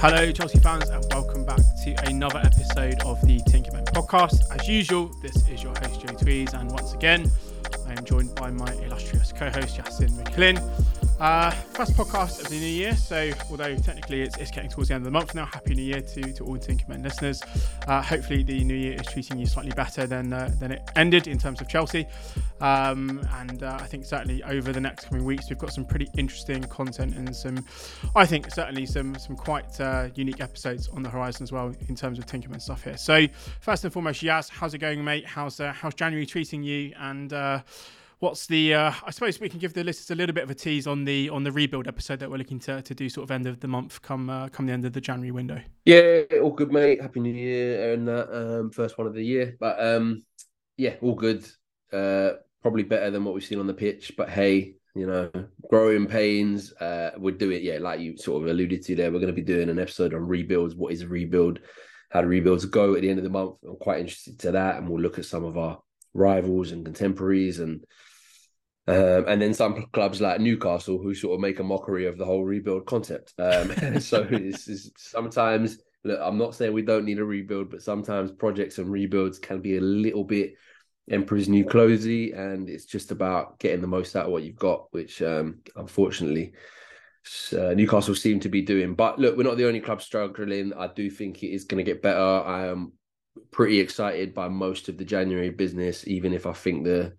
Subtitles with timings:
[0.00, 4.40] Hello, Chelsea fans, and welcome back to another episode of the Tinkerman podcast.
[4.50, 7.30] As usual, this is your host, Joe Tweez, and once again,
[7.86, 10.56] I am joined by my illustrious co host, Yasin McLean.
[11.20, 14.94] Uh, first podcast of the new year, so although technically it's, it's, getting towards the
[14.94, 17.42] end of the month now, Happy New Year to, to all Tinkerman listeners.
[17.86, 21.26] Uh, hopefully, the new year is treating you slightly better than uh, than it ended
[21.26, 22.06] in terms of Chelsea.
[22.62, 26.08] Um, and uh, I think certainly over the next coming weeks, we've got some pretty
[26.16, 27.66] interesting content and some,
[28.16, 31.96] I think certainly some some quite uh, unique episodes on the horizon as well in
[31.96, 32.96] terms of Tinkerman stuff here.
[32.96, 33.26] So
[33.60, 35.26] first and foremost, Yaz, how's it going, mate?
[35.26, 36.94] How's uh, how's January treating you?
[36.98, 37.30] And
[38.20, 40.54] what's the uh, I suppose we can give the listeners a little bit of a
[40.54, 43.30] tease on the on the rebuild episode that we're looking to, to do sort of
[43.30, 45.60] end of the month come uh, come the end of the January window.
[45.84, 47.00] Yeah, all good, mate.
[47.00, 49.56] Happy New Year and that um, first one of the year.
[49.58, 50.24] But um,
[50.76, 51.44] yeah, all good.
[51.92, 54.12] Uh, probably better than what we've seen on the pitch.
[54.16, 55.30] But hey, you know,
[55.68, 56.72] growing pains.
[56.74, 57.62] Uh, we'll do it.
[57.62, 59.10] Yeah, like you sort of alluded to there.
[59.10, 60.74] We're going to be doing an episode on rebuilds.
[60.74, 61.60] What is a rebuild?
[62.10, 63.54] How do rebuilds go at the end of the month?
[63.66, 65.78] I'm quite interested to that, and we'll look at some of our
[66.12, 67.84] rivals and contemporaries and
[68.86, 72.24] um, and then some clubs like Newcastle who sort of make a mockery of the
[72.24, 73.34] whole rebuild concept.
[73.38, 77.82] Um, so this is sometimes look, I'm not saying we don't need a rebuild, but
[77.82, 80.54] sometimes projects and rebuilds can be a little bit
[81.10, 84.86] Emperor's New Closey, and it's just about getting the most out of what you've got,
[84.92, 86.52] which um, unfortunately
[87.52, 88.94] uh, Newcastle seem to be doing.
[88.94, 90.72] But look, we're not the only club struggling.
[90.72, 92.18] I do think it is going to get better.
[92.18, 92.92] I am
[93.50, 97.14] pretty excited by most of the January business, even if I think the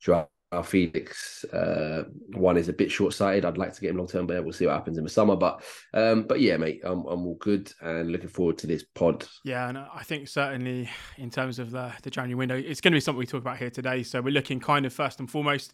[0.00, 0.30] draft
[0.62, 3.44] Felix uh, one is a bit short sighted.
[3.44, 5.36] I'd like to get him long term, but we'll see what happens in the summer.
[5.36, 9.26] But um, but yeah, mate, I'm, I'm all good and looking forward to this pod.
[9.44, 10.88] Yeah, and I think certainly
[11.18, 13.58] in terms of the the January window, it's going to be something we talk about
[13.58, 14.02] here today.
[14.02, 15.72] So we're looking kind of first and foremost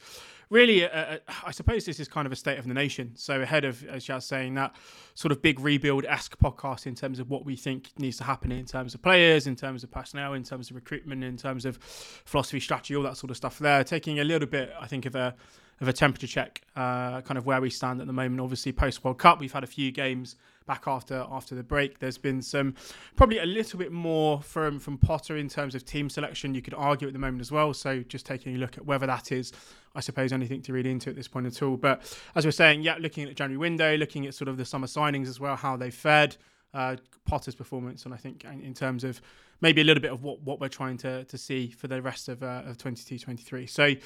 [0.51, 3.13] really, uh, uh, I suppose this is kind of a state of the nation.
[3.15, 4.75] So ahead of, as Jazz saying, that
[5.15, 8.53] sort of big rebuild esque podcast in terms of what we think needs to happen
[8.53, 11.79] in terms of players, in terms of personnel, in terms of recruitment, in terms of
[11.79, 13.59] philosophy, strategy, all that sort of stuff.
[13.59, 15.35] There, taking a little bit, I think, of a
[15.81, 18.39] of a temperature check, uh, kind of where we stand at the moment.
[18.41, 20.37] Obviously, post World Cup, we've had a few games
[20.71, 21.99] back after after the break.
[21.99, 22.77] There's been some
[23.17, 26.55] probably a little bit more from from Potter in terms of team selection.
[26.55, 27.75] You could argue at the moment as well.
[27.75, 29.53] So just taking a look at whether that is,
[29.97, 31.77] I suppose, anything to read into at this point at all.
[31.77, 34.65] But as we're saying, yeah, looking at the January window, looking at sort of the
[34.65, 36.37] summer signings as well, how they fared.
[36.73, 36.95] Uh,
[37.25, 39.21] Potter's performance, and I think in terms of
[39.61, 42.29] maybe a little bit of what, what we're trying to, to see for the rest
[42.29, 43.67] of, uh, of 22 23.
[43.67, 43.99] So, you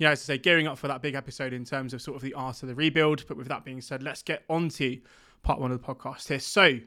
[0.00, 2.22] know, as I say, gearing up for that big episode in terms of sort of
[2.22, 3.26] the art of the rebuild.
[3.26, 4.98] But with that being said, let's get on to
[5.42, 6.40] part one of the podcast here.
[6.40, 6.78] So,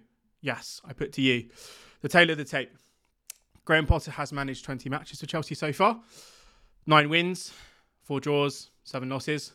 [0.41, 1.49] yes, I put to you
[2.01, 2.71] the tale of the tape.
[3.65, 5.99] Graham Potter has managed 20 matches for Chelsea so far,
[6.85, 7.51] nine wins,
[8.03, 9.53] four draws, seven losses,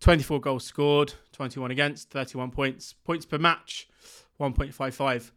[0.00, 3.88] 24 goals scored, 21 against, 31 points, points per match,
[4.40, 5.30] 1.55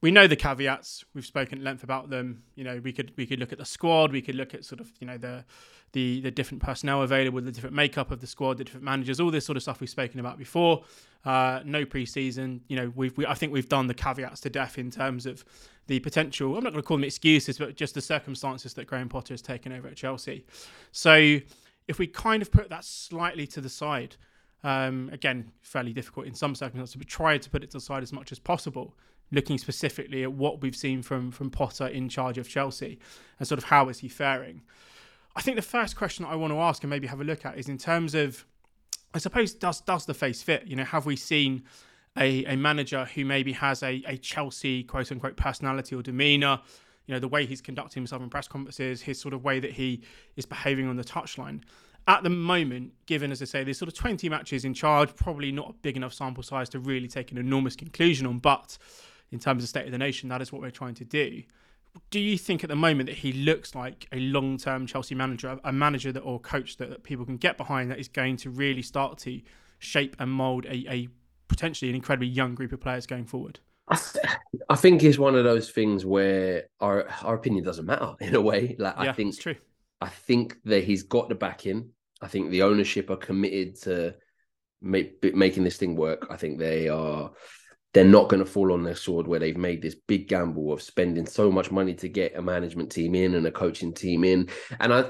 [0.00, 1.04] we know the caveats.
[1.14, 2.42] We've spoken at length about them.
[2.54, 4.12] You know, we could we could look at the squad.
[4.12, 5.44] We could look at sort of you know the
[5.92, 9.30] the the different personnel available, the different makeup of the squad, the different managers, all
[9.30, 10.84] this sort of stuff we've spoken about before.
[11.24, 12.60] Uh, no preseason.
[12.68, 15.44] You know, we've we, I think we've done the caveats to death in terms of
[15.88, 16.56] the potential.
[16.56, 19.42] I'm not going to call them excuses, but just the circumstances that Graham Potter has
[19.42, 20.44] taken over at Chelsea.
[20.92, 21.38] So
[21.88, 24.16] if we kind of put that slightly to the side.
[24.64, 28.02] Um, again, fairly difficult in some circumstances, but try to put it to the side
[28.02, 28.92] as much as possible
[29.30, 32.98] looking specifically at what we've seen from from Potter in charge of Chelsea
[33.38, 34.62] and sort of how is he faring.
[35.36, 37.56] I think the first question I want to ask and maybe have a look at
[37.56, 38.44] is in terms of,
[39.14, 40.66] I suppose, does does the face fit?
[40.66, 41.62] You know, have we seen
[42.16, 46.60] a, a manager who maybe has a, a Chelsea quote unquote personality or demeanour?
[47.06, 49.72] You know, the way he's conducting himself in press conferences, his sort of way that
[49.72, 50.02] he
[50.36, 51.62] is behaving on the touchline.
[52.06, 55.52] At the moment, given as I say, there's sort of 20 matches in charge, probably
[55.52, 58.76] not a big enough sample size to really take an enormous conclusion on, but
[59.30, 61.42] in terms of state of the nation, that is what we're trying to do.
[62.10, 65.72] Do you think at the moment that he looks like a long-term Chelsea manager, a
[65.72, 68.82] manager that or coach that, that people can get behind that is going to really
[68.82, 69.40] start to
[69.78, 71.08] shape and mould a, a
[71.48, 73.58] potentially an incredibly young group of players going forward?
[73.88, 74.26] I, th-
[74.68, 78.40] I think it's one of those things where our our opinion doesn't matter in a
[78.40, 78.76] way.
[78.78, 79.56] Like yeah, I think it's true.
[80.00, 81.90] I think that he's got the backing.
[82.20, 84.14] I think the ownership are committed to
[84.80, 86.26] make, making this thing work.
[86.30, 87.32] I think they are
[87.94, 90.82] they're not going to fall on their sword where they've made this big gamble of
[90.82, 94.48] spending so much money to get a management team in and a coaching team in.
[94.78, 95.04] And I,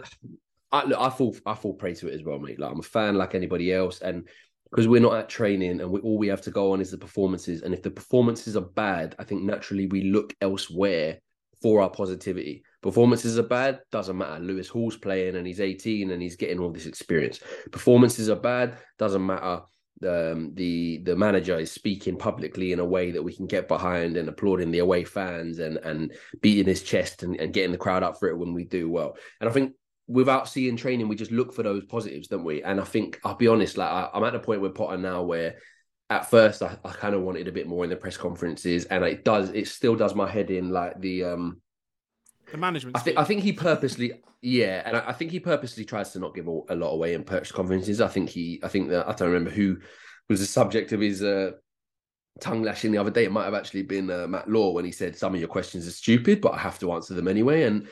[0.71, 2.61] I, look, I fall, I fall prey to it as well, mate.
[2.61, 4.29] Like I'm a fan like anybody else, and
[4.71, 6.99] because we're not at training and we, all we have to go on is the
[6.99, 7.63] performances.
[7.63, 11.19] And if the performances are bad, I think naturally we look elsewhere
[11.63, 12.63] for our positivity.
[12.83, 14.41] Performances are bad, doesn't matter.
[14.41, 17.41] Lewis Hall's playing and he's 18 and he's getting all this experience.
[17.73, 19.63] Performances are bad, doesn't matter
[20.07, 24.17] um, the the manager is speaking publicly in a way that we can get behind
[24.17, 28.03] and applauding the away fans and and beating his chest and, and getting the crowd
[28.03, 29.17] up for it when we do well.
[29.41, 29.73] And I think
[30.07, 32.63] without seeing training, we just look for those positives, don't we?
[32.63, 35.23] And I think I'll be honest, like I, am at the point with Potter now
[35.23, 35.57] where
[36.11, 39.05] at first I, I kind of wanted a bit more in the press conferences, and
[39.05, 41.61] it does it still does my head in like the um
[42.51, 42.97] the management.
[42.97, 46.21] I think I think he purposely yeah, and I, I, think he purposely tries to
[46.21, 48.01] not give a, a, lot away in press conferences.
[48.01, 49.79] I think he I think that I don't remember who
[50.29, 51.53] was the subject of his uh,
[52.41, 53.25] tongue lashing the other day.
[53.25, 55.87] It might have actually been uh, Matt Law when he said some of your questions
[55.87, 57.65] are stupid, but I have to answer them anyway.
[57.65, 57.89] And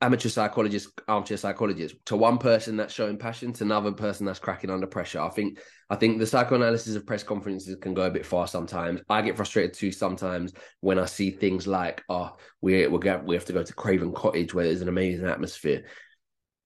[0.00, 4.70] amateur psychologist, armchair psychologist, to one person that's showing passion, to another person that's cracking
[4.70, 5.20] under pressure.
[5.20, 5.58] I think
[5.88, 9.00] I think the psychoanalysis of press conferences can go a bit far sometimes.
[9.08, 13.44] I get frustrated too sometimes when I see things like, oh, we we we have
[13.46, 15.84] to go to Craven Cottage where there's an amazing atmosphere.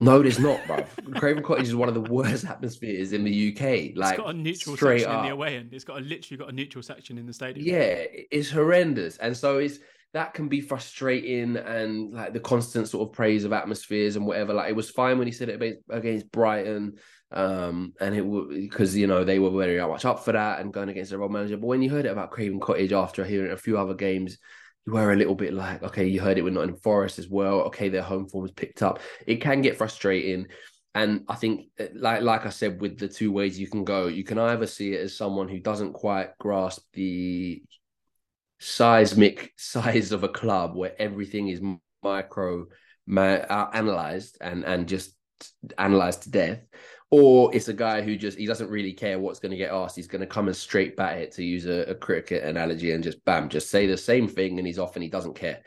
[0.01, 0.85] No, there's not, bro.
[1.19, 3.97] Craven Cottage is one of the worst atmospheres in the UK.
[3.97, 5.21] Like, it's got a neutral section up.
[5.21, 5.73] in the away end.
[5.73, 7.67] It's got a literally got a neutral section in the stadium.
[7.67, 9.79] Yeah, it's horrendous, and so it's
[10.15, 14.55] that can be frustrating and like the constant sort of praise of atmospheres and whatever.
[14.55, 16.95] Like it was fine when he said it against Brighton,
[17.33, 20.89] um, and it because you know they were very much up for that and going
[20.89, 21.57] against their role manager.
[21.57, 24.39] But when you heard it about Craven Cottage after hearing a few other games,
[24.87, 27.63] you were a little bit like, okay, you heard it with Nottingham Forest as well.
[27.63, 29.01] Okay, their home form was picked up.
[29.27, 30.47] It can get frustrating.
[30.95, 34.23] And I think, like like I said, with the two ways you can go, you
[34.23, 37.65] can either see it as someone who doesn't quite grasp the
[38.65, 41.61] seismic size of a club where everything is
[42.03, 42.67] micro
[43.17, 45.15] uh, analyzed and and just
[45.79, 46.61] analyzed to death.
[47.11, 49.97] Or it's a guy who just he doesn't really care what's going to get asked.
[49.97, 53.05] He's going to come and straight bat it to use a, a cricket analogy and
[53.05, 55.61] just bam just say the same thing and he's off and he doesn't care.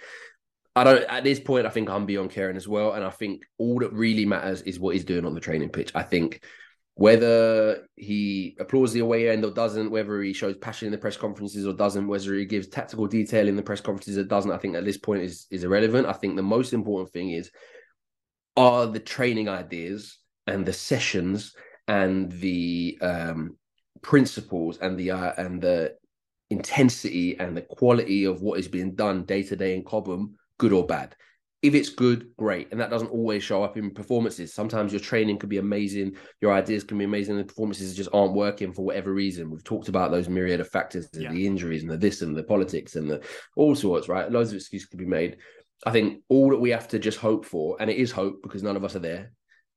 [0.76, 2.94] I don't at this point I think I'm beyond caring as well.
[2.94, 5.92] And I think all that really matters is what he's doing on the training pitch.
[5.96, 6.44] I think
[6.98, 11.16] whether he applauds the away end or doesn't, whether he shows passion in the press
[11.16, 14.58] conferences or doesn't, whether he gives tactical detail in the press conferences or doesn't, I
[14.58, 16.08] think at this point is is irrelevant.
[16.08, 17.52] I think the most important thing is
[18.56, 20.18] are the training ideas
[20.48, 21.54] and the sessions
[21.88, 23.58] and the um,
[24.02, 25.94] principles and the uh, and the
[26.50, 30.74] intensity and the quality of what is being done day to day in Cobham good
[30.74, 31.16] or bad
[31.62, 32.68] if it's good, great.
[32.72, 34.54] And that doesn't always show up in performances.
[34.54, 38.10] Sometimes your training could be amazing, your ideas can be amazing, and the performances just
[38.14, 39.50] aren't working for whatever reason.
[39.50, 41.32] We've talked about those myriad of factors, yeah.
[41.32, 43.24] the injuries and the this and the politics and the
[43.56, 44.32] all sorts, right?
[44.32, 45.38] Loads of excuses could be made.
[45.86, 48.62] I think all that we have to just hope for, and it is hope because
[48.64, 49.32] none of us are there,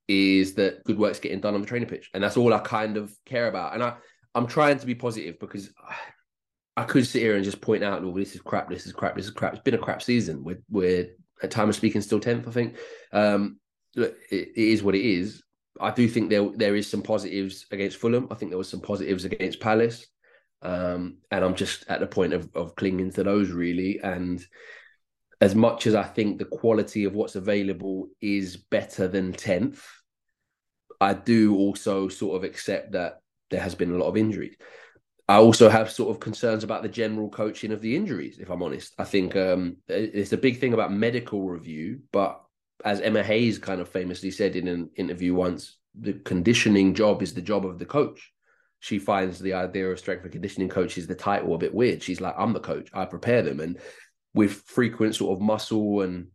[0.07, 2.11] is that good work's getting done on the training pitch.
[2.13, 3.75] And that's all I kind of care about.
[3.75, 3.95] And I,
[4.35, 5.71] I'm trying to be positive because
[6.77, 9.17] I could sit here and just point out, oh, this is crap, this is crap,
[9.17, 9.53] this is crap.
[9.53, 10.43] It's been a crap season.
[10.43, 11.09] We're, we're
[11.43, 12.77] at time of speaking still 10th, I think.
[13.13, 13.59] Um,
[13.97, 15.43] look, it, it is what it is.
[15.81, 18.29] I do think there there is some positives against Fulham.
[18.31, 20.07] I think there was some positives against Palace.
[20.63, 23.99] Um, and I'm just at the point of, of clinging to those really.
[24.03, 24.45] And
[25.41, 29.81] as much as I think the quality of what's available is better than 10th,
[31.01, 33.21] I do also sort of accept that
[33.51, 34.57] there has been a lot of injuries.
[35.31, 38.65] I also have sort of concerns about the general coaching of the injuries, if I'm
[38.65, 38.95] honest.
[38.99, 42.43] I think um, it's a big thing about medical review, but
[42.85, 47.33] as Emma Hayes kind of famously said in an interview once, the conditioning job is
[47.33, 48.33] the job of the coach.
[48.81, 52.03] She finds the idea of strength and conditioning coach is the title a bit weird.
[52.03, 53.61] She's like, I'm the coach, I prepare them.
[53.61, 53.79] And
[54.35, 56.27] with frequent sort of muscle and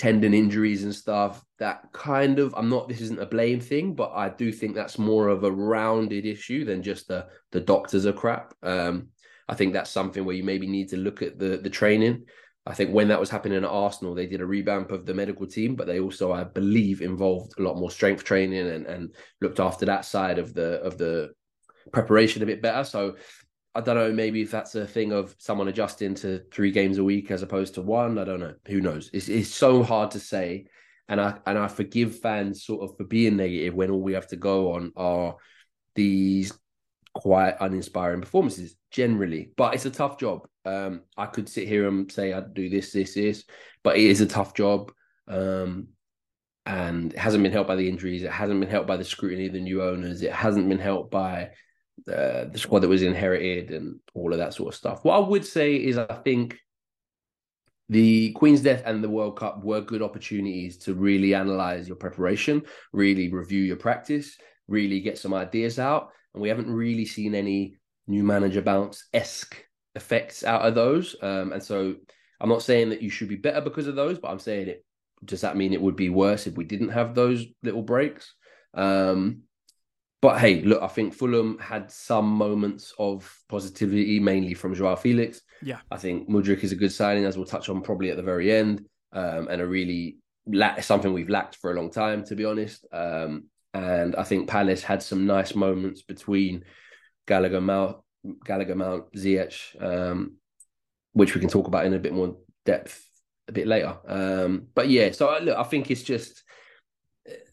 [0.00, 4.10] tendon injuries and stuff that kind of i'm not this isn't a blame thing but
[4.14, 8.12] i do think that's more of a rounded issue than just the the doctors are
[8.14, 8.54] crap.
[8.62, 9.08] Um
[9.46, 12.24] i think that's something where you maybe need to look at the the training.
[12.64, 15.46] I think when that was happening at arsenal they did a revamp of the medical
[15.46, 19.60] team but they also i believe involved a lot more strength training and and looked
[19.60, 21.30] after that side of the of the
[21.92, 22.84] preparation a bit better.
[22.84, 23.16] So
[23.74, 27.04] I don't know, maybe if that's a thing of someone adjusting to three games a
[27.04, 28.18] week as opposed to one.
[28.18, 28.54] I don't know.
[28.66, 29.10] Who knows?
[29.12, 30.66] It's it's so hard to say.
[31.08, 34.28] And I and I forgive fans sort of for being negative when all we have
[34.28, 35.36] to go on are
[35.94, 36.52] these
[37.14, 39.52] quite uninspiring performances generally.
[39.56, 40.46] But it's a tough job.
[40.64, 43.44] Um, I could sit here and say I'd do this, this, this,
[43.82, 44.92] but it is a tough job.
[45.28, 45.88] Um,
[46.66, 48.22] and it hasn't been helped by the injuries.
[48.22, 50.22] It hasn't been helped by the scrutiny of the new owners.
[50.22, 51.50] It hasn't been helped by
[52.08, 55.04] uh, the squad that was inherited and all of that sort of stuff.
[55.04, 56.58] What I would say is, I think
[57.88, 62.62] the Queen's Death and the World Cup were good opportunities to really analyze your preparation,
[62.92, 64.36] really review your practice,
[64.68, 66.10] really get some ideas out.
[66.32, 67.76] And we haven't really seen any
[68.06, 69.56] new manager bounce esque
[69.96, 71.16] effects out of those.
[71.20, 71.96] Um, and so
[72.40, 74.84] I'm not saying that you should be better because of those, but I'm saying it.
[75.24, 78.34] Does that mean it would be worse if we didn't have those little breaks?
[78.72, 79.42] Um,
[80.22, 85.40] but hey, look, I think Fulham had some moments of positivity, mainly from Joao Felix.
[85.62, 88.22] Yeah, I think Mudryk is a good signing, as we'll touch on probably at the
[88.22, 92.36] very end, um, and a really la- something we've lacked for a long time, to
[92.36, 92.86] be honest.
[92.92, 96.64] Um, and I think Palace had some nice moments between
[97.26, 97.98] Gallagher, Mount,
[98.44, 100.36] Gallagher, Mount, Ziyech, um,
[101.12, 102.36] which we can talk about in a bit more
[102.66, 103.06] depth
[103.48, 103.96] a bit later.
[104.06, 106.42] Um, but yeah, so look, I think it's just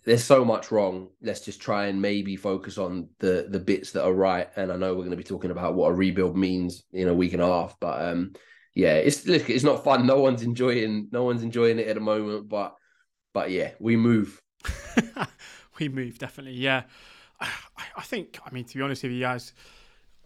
[0.06, 1.10] there's so much wrong.
[1.22, 4.48] Let's just try and maybe focus on the the bits that are right.
[4.56, 7.14] And I know we're going to be talking about what a rebuild means in a
[7.14, 8.34] week and a half, but um,
[8.74, 10.06] yeah, it's look, it's not fun.
[10.06, 12.48] No one's enjoying, no one's enjoying it at the moment.
[12.48, 12.76] But
[13.34, 14.42] but yeah, we move.
[15.80, 16.60] we move definitely.
[16.60, 16.84] Yeah,
[17.42, 17.50] I,
[17.98, 18.40] I, think.
[18.46, 19.54] I mean, to be honest with you guys,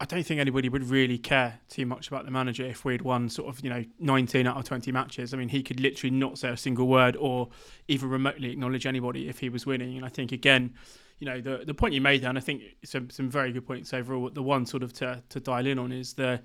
[0.01, 3.29] I don't think anybody would really care too much about the manager if we'd won
[3.29, 5.31] sort of you know 19 out of 20 matches.
[5.31, 7.49] I mean, he could literally not say a single word or
[7.87, 9.97] even remotely acknowledge anybody if he was winning.
[9.97, 10.73] And I think again,
[11.19, 13.67] you know, the the point you made there, and I think some some very good
[13.67, 14.27] points overall.
[14.31, 16.41] The one sort of to to dial in on is the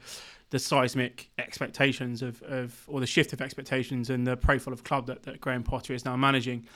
[0.50, 5.06] the seismic expectations of, of or the shift of expectations and the profile of club
[5.06, 6.66] that, that Graham Potter is now managing.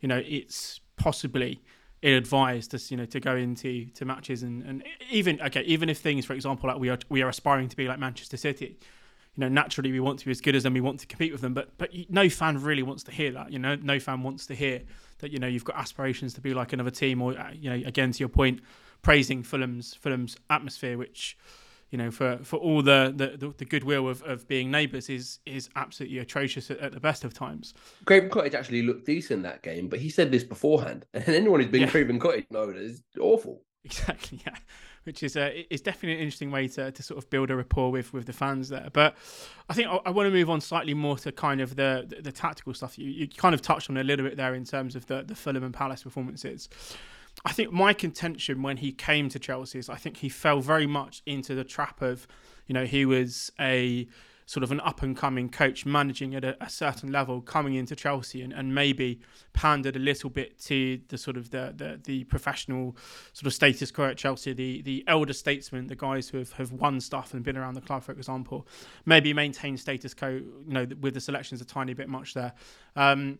[0.00, 1.60] You know, it's possibly
[2.02, 5.98] ill-advised to you know to go into to matches and, and even okay even if
[5.98, 8.78] things for example like we are we are aspiring to be like Manchester City
[9.34, 11.32] you know naturally we want to be as good as them we want to compete
[11.32, 13.74] with them but but no fan really wants to hear that you know?
[13.76, 14.82] No fan wants to hear
[15.18, 17.86] that you know you've got aspirations to be like another team or uh, you know
[17.86, 18.60] again to your point
[19.02, 21.36] praising Fulham's Fulham's atmosphere which
[21.90, 25.70] you know, for, for all the, the, the goodwill of, of being neighbours is is
[25.76, 27.72] absolutely atrocious at, at, the best of times.
[28.04, 31.70] Craven Cottage actually looked decent that game, but he said this beforehand, and anyone who's
[31.70, 31.90] been yeah.
[31.90, 33.62] Craven Cottage knows it's awful.
[33.84, 34.56] Exactly, yeah.
[35.04, 37.56] Which is uh, a is definitely an interesting way to, to sort of build a
[37.56, 38.88] rapport with, with the fans there.
[38.92, 39.16] But
[39.70, 42.20] I think I, I want to move on slightly more to kind of the the,
[42.20, 42.98] the tactical stuff.
[42.98, 45.34] You, you kind of touched on a little bit there in terms of the the
[45.34, 46.68] Fulham and Palace performances.
[47.44, 50.86] I think my contention when he came to Chelsea is I think he fell very
[50.86, 52.26] much into the trap of,
[52.66, 54.08] you know, he was a
[54.48, 57.94] sort of an up and coming coach managing at a, a, certain level coming into
[57.94, 59.20] Chelsea and, and maybe
[59.52, 62.96] pandered a little bit to the sort of the, the, the professional
[63.34, 66.72] sort of status quo at Chelsea, the the elder statesmen, the guys who have, have
[66.72, 68.66] won stuff and been around the club, for example,
[69.04, 72.54] maybe maintain status quo, you know, with the selections a tiny bit much there.
[72.96, 73.38] Um,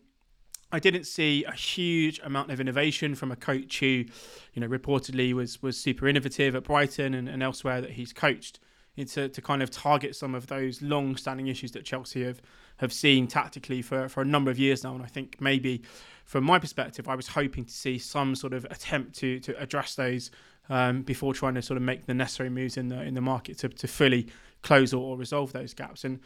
[0.71, 4.05] I didn't see a huge amount of innovation from a coach who,
[4.53, 8.59] you know, reportedly was was super innovative at Brighton and, and elsewhere that he's coached.
[8.97, 12.41] To, to kind of target some of those long-standing issues that Chelsea have
[12.77, 15.83] have seen tactically for, for a number of years now, and I think maybe
[16.25, 19.95] from my perspective, I was hoping to see some sort of attempt to to address
[19.95, 20.31] those
[20.67, 23.57] um, before trying to sort of make the necessary moves in the in the market
[23.59, 24.27] to, to fully
[24.61, 26.03] close or, or, resolve those gaps.
[26.03, 26.19] And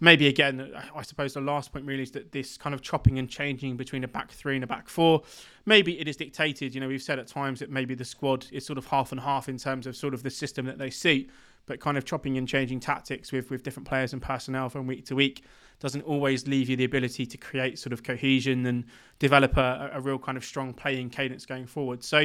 [0.00, 3.28] maybe again, I suppose the last point really is that this kind of chopping and
[3.28, 5.22] changing between a back three and a back four,
[5.66, 6.74] maybe it is dictated.
[6.74, 9.20] You know, we've said at times that maybe the squad is sort of half and
[9.20, 11.28] half in terms of sort of the system that they see,
[11.66, 15.04] but kind of chopping and changing tactics with with different players and personnel from week
[15.06, 15.44] to week
[15.80, 18.84] doesn't always leave you the ability to create sort of cohesion and
[19.18, 22.04] develop a, a real kind of strong playing cadence going forward.
[22.04, 22.18] So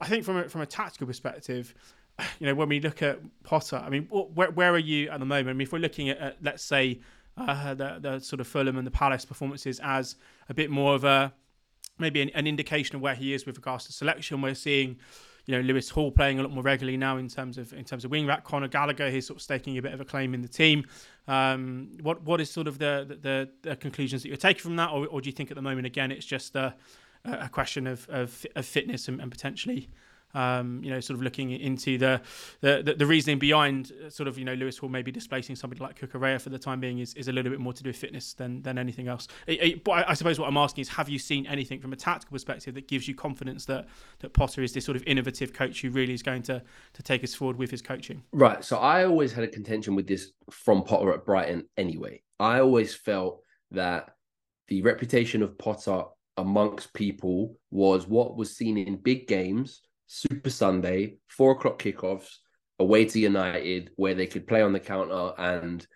[0.00, 1.74] I think from a, from a tactical perspective,
[2.38, 5.26] you know, when we look at Potter, I mean, where, where are you at the
[5.26, 5.50] moment?
[5.50, 7.00] I mean, if we're looking at, at let's say,
[7.36, 10.16] uh, the, the sort of Fulham and the Palace performances as
[10.48, 11.32] a bit more of a
[11.98, 14.42] maybe an, an, indication of where he is with regards to selection.
[14.42, 14.98] We're seeing,
[15.46, 18.04] you know, Lewis Hall playing a lot more regularly now in terms of in terms
[18.04, 18.44] of wing back.
[18.44, 20.84] Conor Gallagher, he's sort of staking a bit of a claim in the team.
[21.28, 24.90] Um, what what is sort of the, the, the conclusions that you're taking from that,
[24.90, 26.74] or, or, do you think at the moment again it's just a,
[27.24, 29.88] a question of, of, of fitness and, and potentially
[30.34, 32.20] um, you know, sort of looking into the,
[32.60, 35.98] the the reasoning behind uh, sort of you know Lewis Hall maybe displacing somebody like
[35.98, 38.34] Cucurella for the time being is, is a little bit more to do with fitness
[38.34, 39.28] than than anything else.
[39.84, 42.74] But I suppose what I'm asking is, have you seen anything from a tactical perspective
[42.74, 43.86] that gives you confidence that
[44.20, 46.62] that Potter is this sort of innovative coach who really is going to
[46.94, 48.22] to take us forward with his coaching?
[48.32, 48.64] Right.
[48.64, 51.64] So I always had a contention with this from Potter at Brighton.
[51.76, 54.14] Anyway, I always felt that
[54.68, 56.04] the reputation of Potter
[56.38, 59.82] amongst people was what was seen in big games
[60.14, 62.36] Super Sunday, four o'clock kickoffs
[62.78, 65.86] away to United, where they could play on the counter and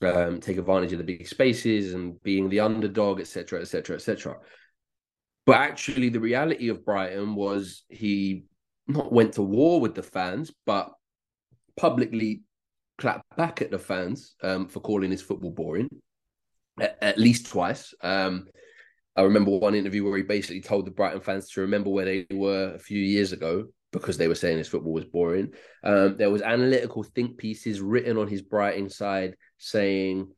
[0.00, 4.36] um, take advantage of the big spaces and being the underdog, etc., etc., etc.
[5.44, 8.44] But actually, the reality of Brighton was he
[8.86, 10.92] not went to war with the fans, but
[11.76, 12.42] publicly
[12.96, 15.88] clapped back at the fans um, for calling his football boring,
[16.80, 17.92] at, at least twice.
[18.02, 18.46] Um,
[19.18, 22.26] I remember one interview where he basically told the Brighton fans to remember where they
[22.30, 25.52] were a few years ago because they were saying his football was boring.
[25.82, 30.28] Um, there was analytical think pieces written on his Brighton side saying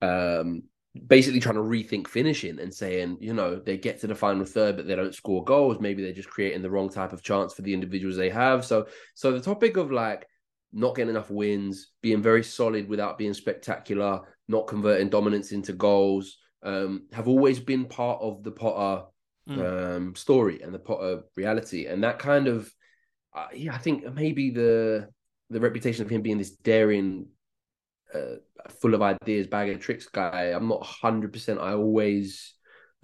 [0.00, 0.62] um,
[1.06, 4.76] basically trying to rethink finishing and saying, you know, they get to the final third,
[4.76, 5.76] but they don't score goals.
[5.78, 8.64] Maybe they're just creating the wrong type of chance for the individuals they have.
[8.64, 10.26] So, so the topic of like
[10.72, 16.38] not getting enough wins, being very solid without being spectacular, not converting dominance into goals,
[16.62, 19.06] um, have always been part of the Potter
[19.48, 19.96] mm.
[19.96, 22.72] um, story and the Potter reality, and that kind of,
[23.34, 25.08] uh, yeah, I think maybe the
[25.48, 27.26] the reputation of him being this daring,
[28.14, 28.36] uh,
[28.80, 30.52] full of ideas, bag of tricks guy.
[30.54, 31.60] I'm not hundred percent.
[31.60, 32.54] I always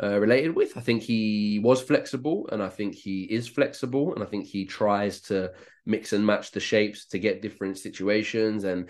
[0.03, 0.77] uh, related with.
[0.77, 4.67] I think he was flexible, and I think he is flexible, and I think he
[4.67, 5.53] tries to
[5.87, 8.65] mix and match the shapes to get different situations.
[8.65, 8.89] And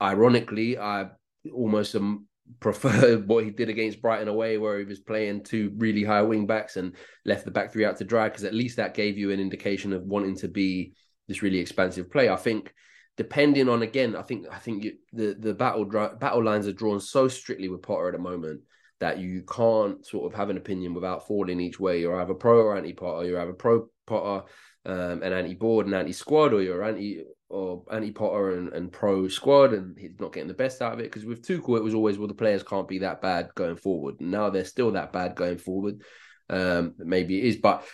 [0.00, 1.08] ironically, I
[1.52, 2.26] almost um,
[2.60, 6.46] prefer what he did against Brighton away, where he was playing two really high wing
[6.46, 9.30] backs and left the back three out to dry, because at least that gave you
[9.30, 10.94] an indication of wanting to be
[11.28, 12.32] this really expansive player.
[12.32, 12.72] I think
[13.16, 17.00] depending on again, I think I think you, the the battle battle lines are drawn
[17.00, 18.60] so strictly with Potter at the moment
[19.00, 22.00] that you can't sort of have an opinion without falling each way.
[22.00, 23.26] You're either pro or anti Potter.
[23.26, 24.46] You're either pro Potter
[24.86, 28.92] um, and anti board and anti squad, or you're anti or anti Potter and, and
[28.92, 31.04] pro squad, and he's not getting the best out of it.
[31.04, 34.20] Because with Tuchel, it was always well the players can't be that bad going forward.
[34.20, 36.02] Now they're still that bad going forward.
[36.50, 37.84] Um, maybe it is, but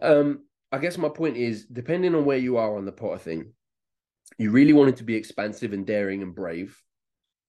[0.00, 3.52] um, I guess my point is, depending on where you are on the Potter thing,
[4.38, 6.80] you really wanted to be expansive and daring and brave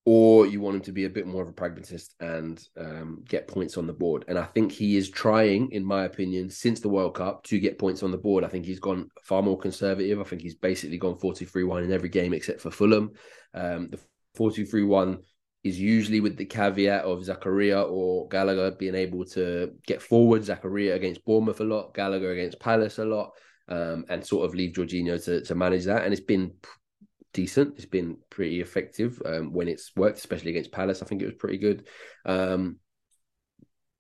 [0.06, 3.48] or you want him to be a bit more of a pragmatist and um, get
[3.48, 4.26] points on the board.
[4.28, 7.78] And I think he is trying, in my opinion, since the World Cup to get
[7.78, 8.44] points on the board.
[8.44, 10.20] I think he's gone far more conservative.
[10.20, 13.12] I think he's basically gone 4 3 1 in every game except for Fulham.
[13.54, 14.00] Um, the
[14.36, 15.20] 4 3 1
[15.66, 20.44] is usually with the caveat of Zakaria or Gallagher being able to get forward.
[20.44, 23.32] Zakaria against Bournemouth a lot, Gallagher against Palace a lot.
[23.68, 26.04] Um, and sort of leave Jorginho to, to manage that.
[26.04, 26.54] And it's been
[27.34, 27.76] decent.
[27.76, 31.02] It's been pretty effective um, when it's worked, especially against Palace.
[31.02, 31.88] I think it was pretty good.
[32.26, 32.78] Um,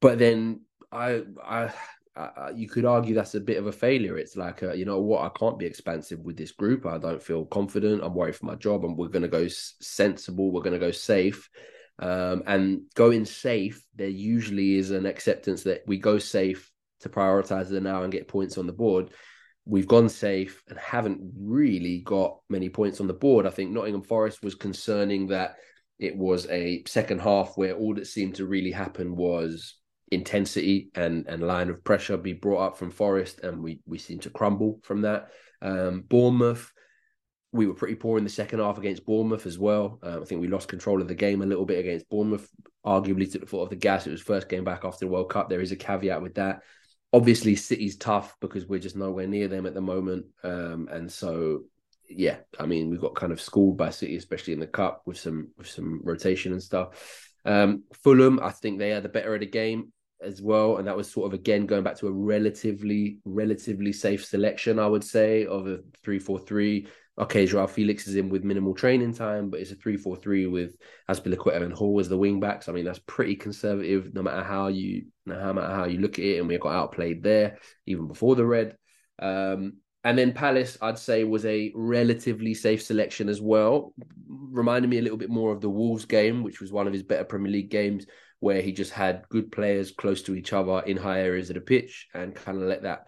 [0.02, 1.74] but then I, I,
[2.16, 4.18] I, you could argue that's a bit of a failure.
[4.18, 6.86] It's like, a, you know what, I can't be expansive with this group.
[6.86, 8.04] I don't feel confident.
[8.04, 10.52] I'm worried for my job, and we're going to go sensible.
[10.52, 11.50] We're going to go safe.
[12.00, 17.70] Um, and going safe, there usually is an acceptance that we go safe to prioritize
[17.70, 19.12] the now and get points on the board
[19.70, 23.46] we've gone safe and haven't really got many points on the board.
[23.46, 25.58] I think Nottingham Forest was concerning that
[26.00, 29.76] it was a second half where all that seemed to really happen was
[30.12, 34.20] intensity and and line of pressure be brought up from Forest, and we we seem
[34.20, 35.30] to crumble from that.
[35.62, 36.74] Um, Bournemouth.
[37.52, 40.00] We were pretty poor in the second half against Bournemouth as well.
[40.04, 42.48] Uh, I think we lost control of the game a little bit against Bournemouth,
[42.86, 44.06] arguably to the foot of the gas.
[44.06, 45.50] It was first game back after the World Cup.
[45.50, 46.62] There is a caveat with that
[47.14, 50.26] obviously City's tough because we're just nowhere near them at the moment.
[50.44, 51.64] Um, and so
[52.10, 55.18] yeah, I mean we've got kind of schooled by City, especially in the cup with
[55.18, 57.26] some with some rotation and stuff.
[57.46, 60.98] Um, Fulham, I think they are the better of the game as well, and that
[60.98, 65.46] was sort of again going back to a relatively relatively safe selection, I would say,
[65.46, 66.88] of a three four three
[67.20, 70.48] okay, Joao Felix is in with minimal training time, but it's a 3 4 3
[70.48, 70.76] with
[71.10, 72.70] Azpilicueta and Hall as the wing backs.
[72.70, 76.26] I mean, that's pretty conservative no matter how you no matter how you look at
[76.26, 76.40] it.
[76.40, 78.78] And we got outplayed there even before the red.
[79.20, 83.94] Um, and then Palace, I'd say, was a relatively safe selection as well.
[84.28, 87.04] Reminded me a little bit more of the Wolves game, which was one of his
[87.04, 88.06] better Premier League games,
[88.40, 91.62] where he just had good players close to each other in high areas of the
[91.62, 93.08] pitch and kind of let that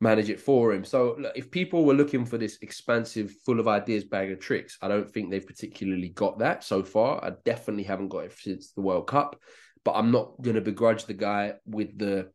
[0.00, 0.84] manage it for him.
[0.84, 4.76] So look, if people were looking for this expansive, full of ideas bag of tricks,
[4.82, 7.24] I don't think they've particularly got that so far.
[7.24, 9.40] I definitely haven't got it since the World Cup,
[9.84, 12.30] but I'm not going to begrudge the guy with the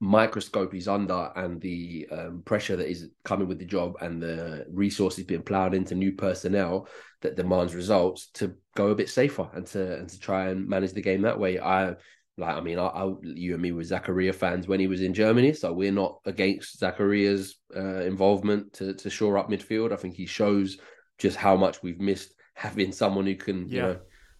[0.00, 4.66] microscope he's under and the um, pressure that is coming with the job and the
[4.70, 6.88] resources being plowed into new personnel
[7.22, 10.92] that demands results to go a bit safer and to and to try and manage
[10.92, 11.58] the game that way.
[11.58, 11.94] I
[12.36, 15.14] like, I mean, I, I, you and me were Zakaria fans when he was in
[15.14, 19.92] Germany, so we're not against Zakaria's uh, involvement to to shore up midfield.
[19.92, 20.78] I think he shows
[21.18, 23.74] just how much we've missed having someone who can, yeah.
[23.74, 23.98] you know,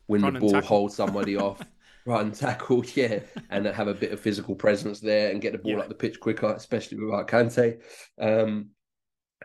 [0.08, 1.60] win run the ball, hold somebody off,
[2.04, 5.72] run, tackle, yeah, and have a bit of physical presence there and get the ball
[5.72, 5.78] yeah.
[5.78, 7.80] up the pitch quicker, especially without Kante.
[8.18, 8.70] Um,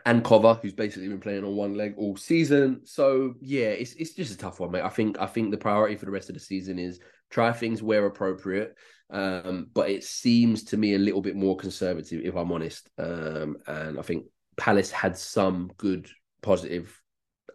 [0.06, 2.80] and Cover, who's basically been playing on one leg all season.
[2.84, 4.82] So yeah, it's it's just a tough one, mate.
[4.82, 7.82] I think I think the priority for the rest of the season is try things
[7.82, 8.74] where appropriate.
[9.10, 12.88] Um, but it seems to me a little bit more conservative, if I'm honest.
[12.98, 16.08] Um, and I think Palace had some good
[16.42, 17.00] positive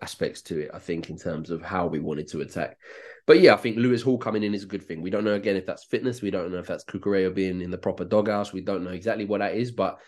[0.02, 2.78] aspects to it, I think, in terms of how we wanted to attack.
[3.26, 5.02] But yeah, I think Lewis Hall coming in is a good thing.
[5.02, 6.22] We don't know again if that's fitness.
[6.22, 8.54] We don't know if that's Cucurella being in the proper doghouse.
[8.54, 9.72] We don't know exactly what that is.
[9.72, 10.00] But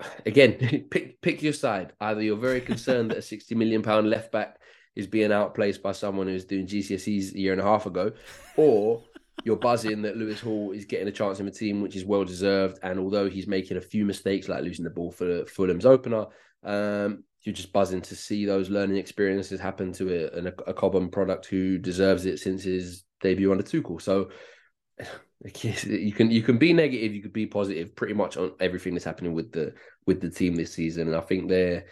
[0.26, 0.54] again,
[0.90, 1.92] pick pick your side.
[2.00, 4.57] Either you're very concerned that a 60 million pound left back
[4.98, 8.10] is being outplaced by someone who's doing GCSEs a year and a half ago,
[8.56, 9.04] or
[9.44, 12.24] you're buzzing that Lewis Hall is getting a chance in the team, which is well
[12.24, 12.80] deserved.
[12.82, 16.26] And although he's making a few mistakes, like losing the ball for Fulham's opener,
[16.64, 21.08] um, you're just buzzing to see those learning experiences happen to a, a, a Cobham
[21.08, 24.02] product who deserves it since his debut under Tuchel.
[24.02, 24.30] So
[25.62, 29.04] you can you can be negative, you could be positive, pretty much on everything that's
[29.04, 29.72] happening with the
[30.06, 31.06] with the team this season.
[31.06, 31.84] And I think they're,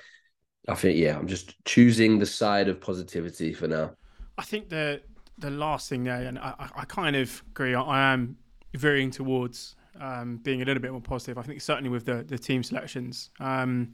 [0.68, 3.92] I think yeah, I'm just choosing the side of positivity for now.
[4.38, 5.00] I think the
[5.38, 7.74] the last thing there, and I, I kind of agree.
[7.74, 8.36] I am
[8.74, 11.38] veering towards um, being a little bit more positive.
[11.38, 13.30] I think certainly with the the team selections.
[13.40, 13.92] Um,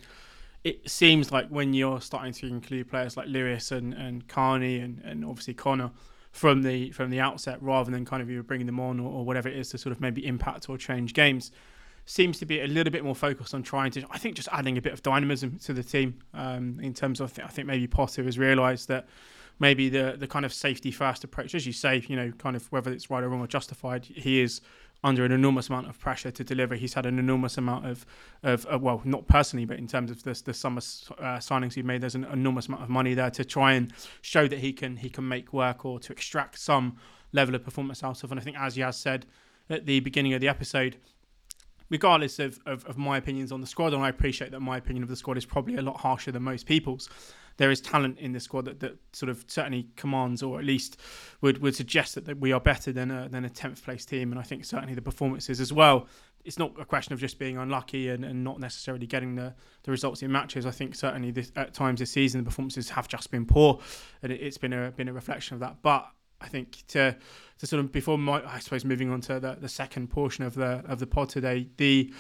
[0.64, 5.00] it seems like when you're starting to include players like Lewis and, and Carney and,
[5.04, 5.90] and obviously Conor
[6.30, 9.24] from the from the outset, rather than kind of you bringing them on or, or
[9.24, 11.50] whatever it is to sort of maybe impact or change games,
[12.04, 14.76] seems to be a little bit more focused on trying to, I think, just adding
[14.76, 18.24] a bit of dynamism to the team um, in terms of, I think maybe Potter
[18.24, 19.06] has realised that
[19.58, 22.70] maybe the the kind of safety first approach, as you say, you know, kind of
[22.72, 24.60] whether it's right or wrong or justified, he is
[25.04, 26.74] under an enormous amount of pressure to deliver.
[26.74, 28.06] He's had an enormous amount of,
[28.42, 31.82] of uh, well, not personally, but in terms of the, the summer uh, signings he
[31.82, 34.96] made, there's an enormous amount of money there to try and show that he can
[34.96, 36.96] he can make work or to extract some
[37.32, 38.30] level of performance out of.
[38.30, 39.26] And I think, as Yaz said
[39.70, 40.96] at the beginning of the episode,
[41.92, 45.05] regardless of, of, of my opinions on the squad, and I appreciate that my opinion
[45.05, 47.09] of the squad is probably a lot harsher than most people's
[47.57, 50.98] there is talent in this squad that, that sort of certainly commands or at least
[51.40, 54.33] would, would suggest that, that we are better than a, than a 10th place team.
[54.33, 56.07] And I think certainly the performances as well.
[56.44, 59.90] It's not a question of just being unlucky and, and not necessarily getting the, the
[59.90, 60.66] results in matches.
[60.66, 63.78] I think certainly this, at times this season the performances have just been poor,
[64.22, 65.76] and it, has been a been a reflection of that.
[65.83, 66.09] But
[66.42, 67.16] I think to
[67.59, 70.55] to sort of before my, I suppose moving on to the, the second portion of
[70.55, 72.12] the of the pod today, the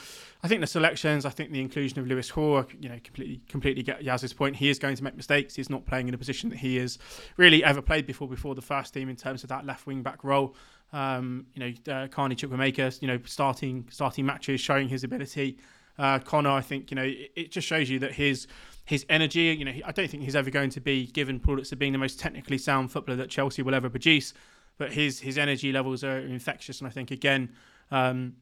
[0.44, 3.82] I think the selections, I think the inclusion of Lewis Hall, you know, completely completely
[3.82, 4.56] get Yaz's point.
[4.56, 5.56] He is going to make mistakes.
[5.56, 6.98] He's not playing in a position that he has
[7.36, 10.22] really ever played before before the first team in terms of that left wing back
[10.22, 10.54] role.
[10.92, 15.58] Um, you know, uh, Carney Chukwuemeka, you know, starting starting matches, showing his ability.
[16.02, 18.48] Uh, Conor, I think you know, it, it just shows you that his
[18.84, 19.42] his energy.
[19.56, 22.18] You know, I don't think he's ever going to be given of being the most
[22.18, 24.34] technically sound footballer that Chelsea will ever produce.
[24.78, 27.52] But his his energy levels are infectious, and I think again,
[27.92, 28.34] um,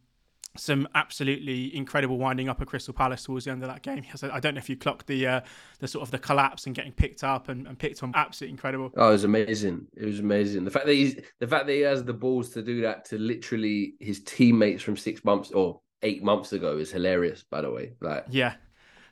[0.57, 4.07] some absolutely incredible winding up at Crystal Palace towards the end of that game.
[4.23, 5.41] I don't know if you clocked the uh,
[5.81, 8.13] the sort of the collapse and getting picked up and, and picked on.
[8.15, 8.91] Absolutely incredible.
[8.97, 9.87] Oh, it was amazing.
[9.99, 10.65] It was amazing.
[10.65, 13.19] The fact that he's the fact that he has the balls to do that to
[13.19, 17.45] literally his teammates from six months or eight months ago is hilarious.
[17.49, 18.55] By the way, like yeah,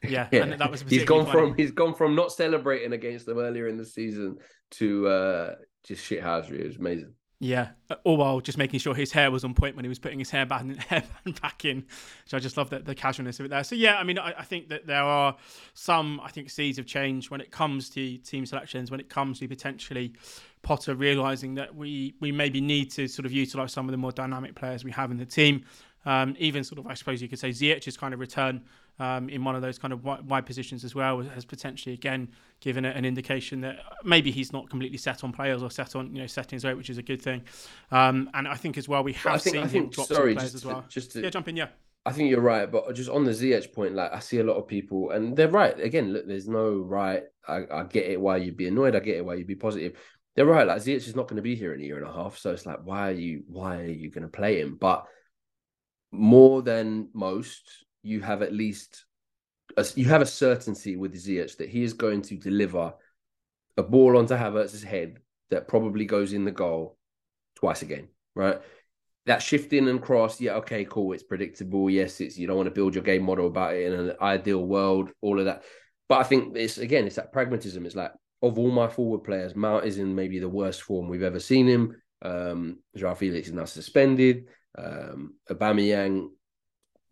[0.03, 0.57] yeah, yeah.
[0.57, 1.33] that was he's gone funny.
[1.33, 4.39] from he's gone from not celebrating against them earlier in the season
[4.73, 6.61] to uh just shithousery.
[6.61, 7.15] It was amazing.
[7.41, 7.69] Yeah,
[8.03, 10.29] all while just making sure his hair was on point when he was putting his
[10.29, 10.67] hair back,
[11.41, 11.87] back in.
[12.25, 13.63] So I just love the, the casualness of it there.
[13.63, 15.37] So yeah, I mean, I, I, think that there are
[15.73, 19.39] some, I think, seeds of change when it comes to team selections, when it comes
[19.39, 20.15] to potentially
[20.63, 24.11] Potter realizing that we we maybe need to sort of utilize some of the more
[24.11, 25.65] dynamic players we have in the team.
[26.09, 28.63] Um, even sort of, I suppose you could say Ziyech's kind of return
[28.99, 32.29] um, in one of those kind of wide positions as well has potentially again
[32.61, 36.23] given an indication that maybe he's not completely set on players or set on you
[36.23, 37.43] know settings rate, which is a good thing.
[37.91, 40.39] Um, and I think as well we have think, seen think, him drop sorry, some
[40.39, 40.83] players as well.
[40.89, 41.69] just to, yeah, jump in, yeah.
[42.07, 44.57] I think you're right, but just on the Ziyech point, like I see a lot
[44.57, 45.79] of people, and they're right.
[45.79, 47.25] Again, look, there's no right.
[47.47, 48.97] I, I get it why you'd be annoyed.
[48.97, 49.99] I get it why you'd be positive.
[50.35, 50.67] They're right.
[50.67, 52.53] Like Ziyech is not going to be here in a year and a half, so
[52.53, 53.43] it's like, why are you?
[53.47, 54.79] Why are you going to play him?
[54.81, 55.07] But
[56.11, 59.05] more than most, you have at least
[59.77, 62.95] a, you have a certainty with Ziyech that he is going to deliver
[63.77, 65.19] a ball onto Havertz's head
[65.51, 66.97] that probably goes in the goal
[67.57, 68.61] twice again, right?
[69.27, 71.91] That shifting and cross, yeah, okay, cool, it's predictable.
[71.91, 74.65] Yes, it's you don't want to build your game model about it in an ideal
[74.65, 75.65] world, all of that.
[76.09, 77.85] But I think it's again, it's that pragmatism.
[77.85, 81.23] It's like of all my forward players, Mount is in maybe the worst form we've
[81.23, 81.97] ever seen him.
[82.23, 84.47] Um, Joao Felix is now suspended.
[84.77, 86.29] Um, Aubameyang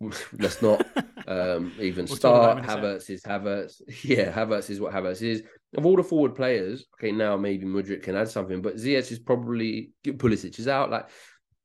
[0.38, 0.86] let's not
[1.26, 2.62] um, even we'll start.
[2.62, 3.80] Havertz is Havertz.
[4.04, 5.42] Yeah, Havertz is what Havertz is.
[5.76, 9.18] Of all the forward players, okay, now maybe Mudryk can add something, but Ziyech is
[9.18, 10.90] probably Pulisic is out.
[10.90, 11.08] Like,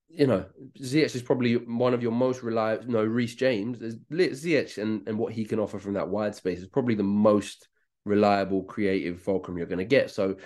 [0.09, 0.45] you know,
[0.79, 2.85] Ziyech is probably one of your most reliable.
[2.87, 6.67] No, Reece James, Ziyech, and and what he can offer from that wide space is
[6.67, 7.67] probably the most
[8.05, 10.09] reliable, creative Fulcrum you're going to get.
[10.09, 10.37] So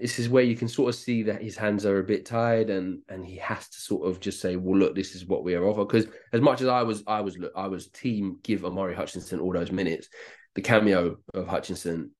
[0.00, 2.70] this is where you can sort of see that his hands are a bit tired
[2.70, 5.54] and and he has to sort of just say well look this is what we
[5.54, 8.94] are offer because as much as i was i was i was team give omari
[8.94, 10.08] hutchinson all those minutes
[10.54, 12.10] the cameo of hutchinson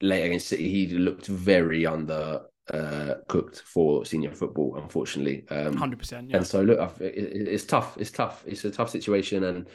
[0.00, 2.40] late against city he looked very under
[2.72, 6.36] uh, cooked for senior football unfortunately um 100% yeah.
[6.36, 9.68] and so look it, it's tough it's tough it's a tough situation and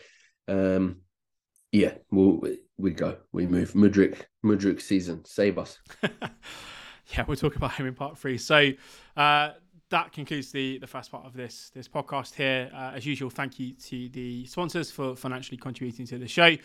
[0.47, 0.97] um
[1.73, 2.41] yeah we'll,
[2.77, 5.77] we go we move mudryk mudryk season save us
[7.17, 8.37] yeah, we'll talk about him in part three.
[8.37, 8.71] So
[9.15, 9.51] uh,
[9.89, 12.69] that concludes the the first part of this this podcast here.
[12.73, 16.55] Uh, as usual, thank you to the sponsors for financially contributing to the show,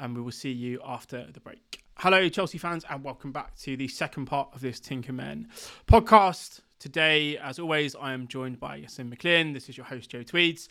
[0.00, 1.82] and we will see you after the break.
[1.98, 5.46] Hello, Chelsea fans, and welcome back to the second part of this Tinkerman
[5.88, 6.60] podcast.
[6.78, 9.52] Today, as always, I am joined by Yasin McLean.
[9.52, 10.68] This is your host, Joe Tweeds.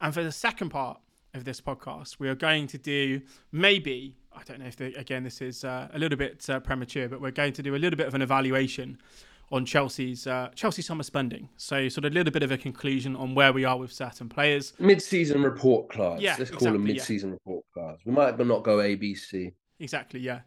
[0.00, 0.98] And for the second part
[1.32, 3.20] of this podcast, we are going to do
[3.52, 7.08] maybe, I don't know if, the, again, this is uh, a little bit uh, premature,
[7.08, 8.98] but we're going to do a little bit of an evaluation
[9.52, 11.48] on Chelsea's uh, Chelsea summer spending.
[11.56, 14.28] So, sort of a little bit of a conclusion on where we are with certain
[14.28, 14.72] players.
[14.78, 16.22] Mid-season report cards.
[16.22, 18.02] Yeah, let's call exactly, them mid-season report cards.
[18.04, 19.52] We might but not go ABC.
[19.78, 20.40] Exactly, yeah.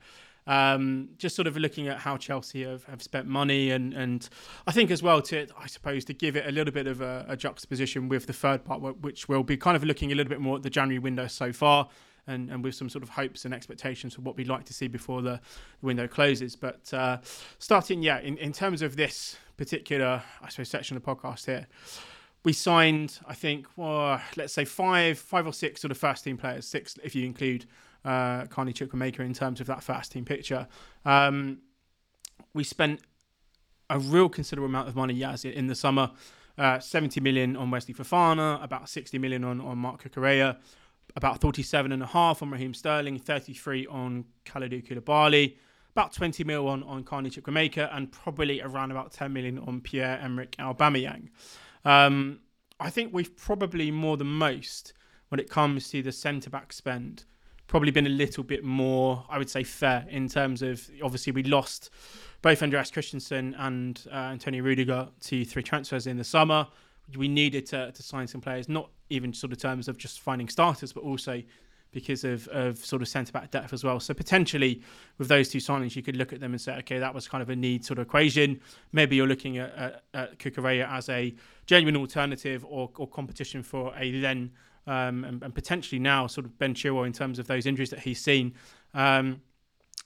[0.47, 4.29] Um, just sort of looking at how Chelsea have, have spent money and, and
[4.65, 7.25] I think as well to I suppose to give it a little bit of a,
[7.27, 10.39] a juxtaposition with the third part, which will be kind of looking a little bit
[10.39, 11.89] more at the January window so far.
[12.27, 14.89] And, and with some sort of hopes and expectations for what we'd like to see
[14.89, 15.39] before the
[15.81, 16.57] window closes.
[16.57, 17.19] But uh,
[17.57, 21.67] starting, yeah, in, in terms of this particular, I suppose, section of the podcast here,
[22.43, 26.37] we signed, I think, well, let's say five, five or six sort of first team
[26.37, 27.65] players, six if you include
[28.05, 30.67] uh, Carney Chukwuemeka in terms of that first team picture.
[31.05, 31.59] Um,
[32.53, 33.01] we spent
[33.89, 36.11] a real considerable amount of money, yes, in the summer.
[36.57, 40.57] Uh, 70 million on Wesley Fofana, about 60 million on, on Marc Cucurella,
[41.17, 45.57] about 37 and a half on Raheem Sterling, 33 on Kalidou Koulibaly,
[45.91, 50.55] about 20 mil on, on Carney Chukwuemeka, and probably around about 10 million on Pierre-Emerick
[50.57, 51.29] Aubameyang.
[51.83, 52.39] Um,
[52.79, 54.93] I think we've probably more than most
[55.29, 57.25] when it comes to the centre back spend
[57.67, 61.43] probably been a little bit more, I would say, fair in terms of obviously we
[61.43, 61.89] lost
[62.41, 66.67] both Andreas Christensen and uh, Antonio Rudiger to three transfers in the summer.
[67.15, 70.47] We needed to, to sign some players, not even sort of terms of just finding
[70.49, 71.41] starters, but also
[71.91, 73.99] because of, of sort of centre back depth as well.
[73.99, 74.81] So potentially
[75.17, 77.41] with those two signings, you could look at them and say, okay, that was kind
[77.41, 78.59] of a need sort of equation.
[78.91, 81.33] Maybe you're looking at, at, at Cucurella as a
[81.65, 84.51] genuine alternative or, or competition for a then
[84.85, 87.99] um, and, and, potentially now sort of Ben Chilwell in terms of those injuries that
[87.99, 88.53] he's seen.
[88.93, 89.41] Um,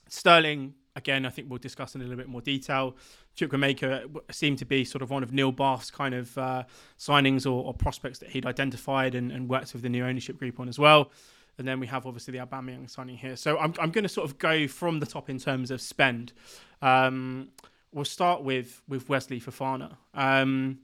[0.08, 2.96] Sterling, again, I think we'll discuss in a little bit more detail.
[3.36, 6.64] Chukwuemeka seemed to be sort of one of Neil Bath's kind of uh,
[6.98, 10.60] signings or, or, prospects that he'd identified and, and, worked with the new ownership group
[10.60, 11.10] on as well.
[11.58, 13.36] And then we have obviously the Aubameyang signing here.
[13.36, 16.32] So I'm, I'm going to sort of go from the top in terms of spend.
[16.80, 17.48] Um,
[17.92, 19.96] we'll start with with Wesley Fofana.
[20.14, 20.80] Um,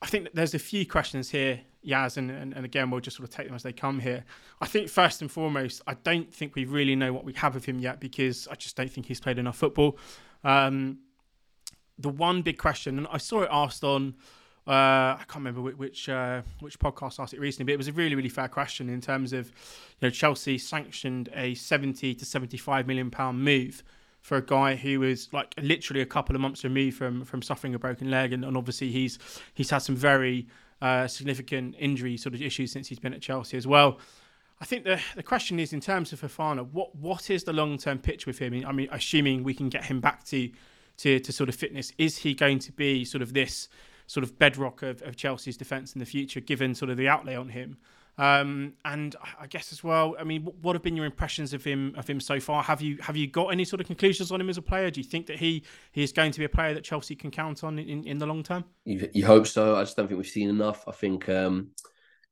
[0.00, 3.28] I think there's a few questions here Yaz, and, and, and, again, we'll just sort
[3.28, 4.24] of take them as they come here.
[4.60, 7.64] I think first and foremost, I don't think we really know what we have of
[7.64, 9.96] him yet because I just don't think he's played enough football.
[10.44, 10.98] Um,
[11.98, 14.14] the one big question, and I saw it asked on,
[14.66, 17.88] uh, I can't remember which which, uh, which podcast asked it recently, but it was
[17.88, 22.24] a really really fair question in terms of, you know, Chelsea sanctioned a seventy to
[22.24, 23.82] seventy five million pound move
[24.20, 27.74] for a guy who was like literally a couple of months removed from from suffering
[27.74, 29.18] a broken leg, and, and obviously he's
[29.54, 30.46] he's had some very
[30.82, 33.98] uh, significant injury sort of issues since he's been at Chelsea as well.
[34.60, 37.78] I think the the question is in terms of Fofana, what what is the long
[37.78, 38.64] term pitch with him?
[38.66, 40.50] I mean, assuming we can get him back to
[40.98, 43.68] to to sort of fitness, is he going to be sort of this
[44.06, 47.36] sort of bedrock of, of Chelsea's defence in the future, given sort of the outlay
[47.36, 47.78] on him?
[48.18, 51.94] Um, and I guess as well, I mean, what have been your impressions of him
[51.96, 52.64] of him so far?
[52.64, 54.90] Have you have you got any sort of conclusions on him as a player?
[54.90, 57.30] Do you think that he he is going to be a player that Chelsea can
[57.30, 58.64] count on in, in the long term?
[58.84, 59.76] You, you hope so.
[59.76, 60.82] I just don't think we've seen enough.
[60.88, 61.68] I think um,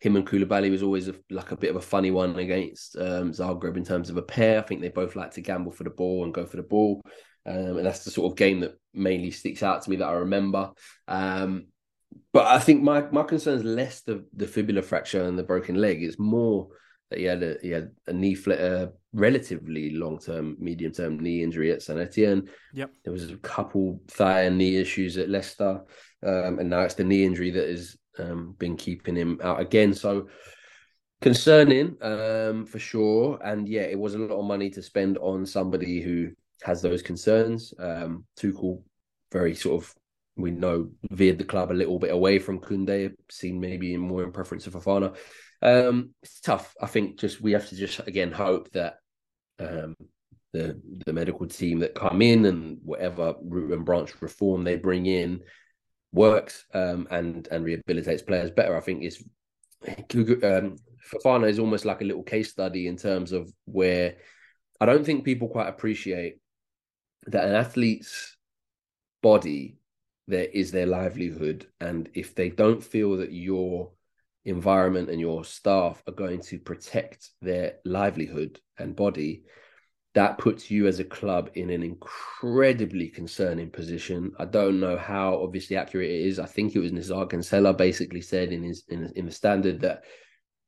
[0.01, 3.31] him and Koulibaly was always a, like a bit of a funny one against um,
[3.31, 4.59] Zagreb in terms of a pair.
[4.59, 7.01] I think they both like to gamble for the ball and go for the ball.
[7.47, 10.13] Um, and that's the sort of game that mainly sticks out to me that I
[10.13, 10.73] remember.
[11.07, 11.67] Um,
[12.33, 15.77] but I think my my concern is less the the fibula fracture and the broken
[15.77, 16.03] leg.
[16.03, 16.69] It's more
[17.11, 21.19] that he had a he had a knee fl- a relatively long term, medium term
[21.19, 22.49] knee injury at Saint Etienne.
[22.75, 22.91] Yep.
[23.05, 25.83] There was a couple thigh and knee issues at Leicester,
[26.25, 29.95] um, and now it's the knee injury that has um, been keeping him out again.
[29.95, 30.29] So
[31.21, 33.39] concerning um, for sure.
[33.43, 36.31] And yeah, it was a lot of money to spend on somebody who
[36.63, 37.75] has those concerns.
[37.79, 38.83] Um, Tuchel
[39.33, 39.95] very sort of
[40.37, 44.33] we know veered the club a little bit away from Koundé, seen maybe more in
[44.33, 45.17] preference of Fofana.
[45.63, 46.75] Um, it's tough.
[46.81, 48.99] I think just we have to just again hope that
[49.59, 49.97] um,
[50.53, 55.07] the the medical team that come in and whatever root and branch reform they bring
[55.07, 55.43] in
[56.13, 58.77] works um, and and rehabilitates players better.
[58.77, 59.25] I think is
[59.87, 60.77] um,
[61.11, 64.17] Fofana is almost like a little case study in terms of where
[64.81, 66.39] I don't think people quite appreciate
[67.27, 68.37] that an athlete's
[69.23, 69.79] body
[70.29, 71.67] there is their livelihood.
[71.81, 73.93] And if they don't feel that your
[74.45, 79.45] environment and your staff are going to protect their livelihood and body,
[80.15, 84.33] that puts you as a club in an incredibly concerning position.
[84.39, 86.39] I don't know how obviously accurate it is.
[86.39, 90.05] I think it was Nizaar Kinsella basically said in his in, in the standard that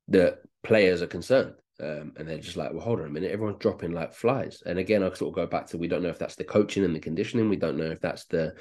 [0.07, 1.55] the players are concerned.
[1.81, 4.63] Um, and they're just like, well, hold on a minute, everyone's dropping like flies.
[4.67, 6.85] And again, I sort of go back to we don't know if that's the coaching
[6.85, 8.55] and the conditioning, we don't know if that's the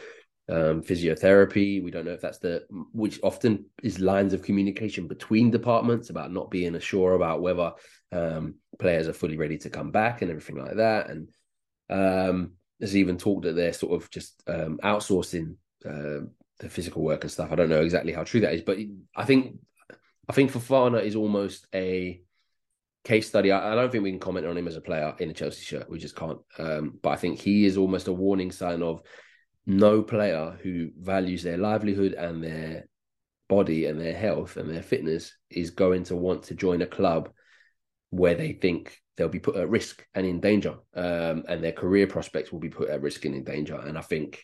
[0.49, 5.49] um, physiotherapy, we don't know if that's the which often is lines of communication between
[5.49, 7.71] departments about not being sure about whether
[8.11, 11.09] um, players are fully ready to come back and everything like that.
[11.09, 11.29] And
[11.89, 16.25] um, there's even talk that they're sort of just um, outsourcing uh,
[16.59, 17.51] the physical work and stuff.
[17.51, 18.77] I don't know exactly how true that is, but
[19.15, 19.57] I think
[20.29, 22.21] I think Fofana is almost a
[23.07, 23.51] case study.
[23.51, 25.63] I, I, don't think we can comment on him as a player in a Chelsea
[25.63, 25.89] shirt.
[25.89, 26.39] We just can't.
[26.59, 29.01] Um, but I think he is almost a warning sign of
[29.65, 32.87] no player who values their livelihood and their
[33.47, 37.29] body and their health and their fitness is going to want to join a club
[38.09, 42.07] where they think they'll be put at risk and in danger, um, and their career
[42.07, 43.79] prospects will be put at risk and in danger.
[43.79, 44.43] And I think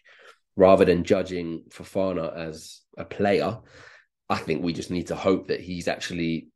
[0.55, 3.59] rather than judging Fofana as a player,
[4.29, 6.47] I think we just need to hope that he's actually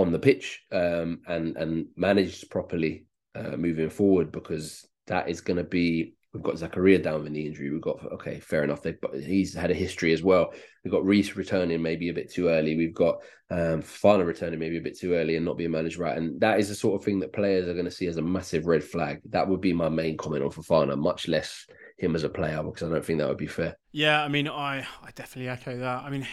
[0.00, 5.56] on the pitch um, and and managed properly uh, moving forward because that is going
[5.56, 6.14] to be.
[6.34, 7.70] We've got Zakaria down with the injury.
[7.70, 8.82] We've got okay, fair enough.
[8.82, 10.52] They've he's had a history as well.
[10.84, 12.76] We've got Reece returning maybe a bit too early.
[12.76, 16.18] We've got um, Fana returning maybe a bit too early and not being managed right.
[16.18, 18.22] And that is the sort of thing that players are going to see as a
[18.22, 19.22] massive red flag.
[19.30, 22.82] That would be my main comment on Fofana, much less him as a player because
[22.82, 23.76] I don't think that would be fair.
[23.92, 26.04] Yeah, I mean, I I definitely echo that.
[26.04, 26.26] I mean,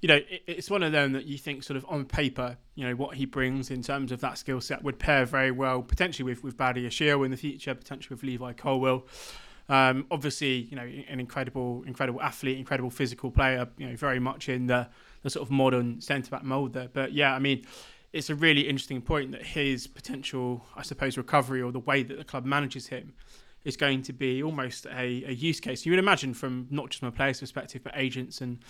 [0.00, 2.86] you know, it, it's one of them that you think sort of on paper, you
[2.86, 6.24] know, what he brings in terms of that skill set would pair very well potentially
[6.24, 9.06] with with Badiashile in the future, potentially with Levi Colwill.
[9.70, 13.68] Um, obviously, you know, an incredible, incredible athlete, incredible physical player.
[13.76, 14.88] You know, very much in the
[15.22, 16.88] the sort of modern centre back mould there.
[16.92, 17.66] But yeah, I mean,
[18.12, 22.16] it's a really interesting point that his potential, I suppose, recovery or the way that
[22.16, 23.12] the club manages him
[23.64, 25.84] is going to be almost a, a use case.
[25.84, 28.60] You would imagine from not just from a player's perspective, but agents and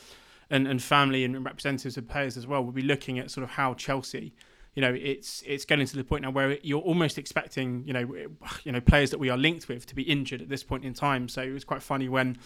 [0.50, 3.50] and, and family and representatives of players as well will be looking at sort of
[3.50, 4.32] how Chelsea
[4.74, 8.12] you know it's it's getting to the point now where you're almost expecting you know
[8.64, 10.94] you know players that we are linked with to be injured at this point in
[10.94, 11.28] time.
[11.28, 12.38] So it was quite funny when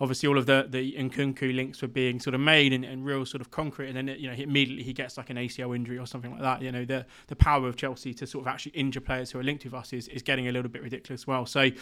[0.00, 3.24] obviously all of the the Nkunku links were being sort of made and, and real
[3.24, 5.98] sort of concrete, and then it, you know immediately he gets like an ACL injury
[5.98, 6.62] or something like that.
[6.62, 9.42] You know the the power of Chelsea to sort of actually injure players who are
[9.42, 11.06] linked with us is, is getting a little bit ridiculous.
[11.06, 11.72] As well, so I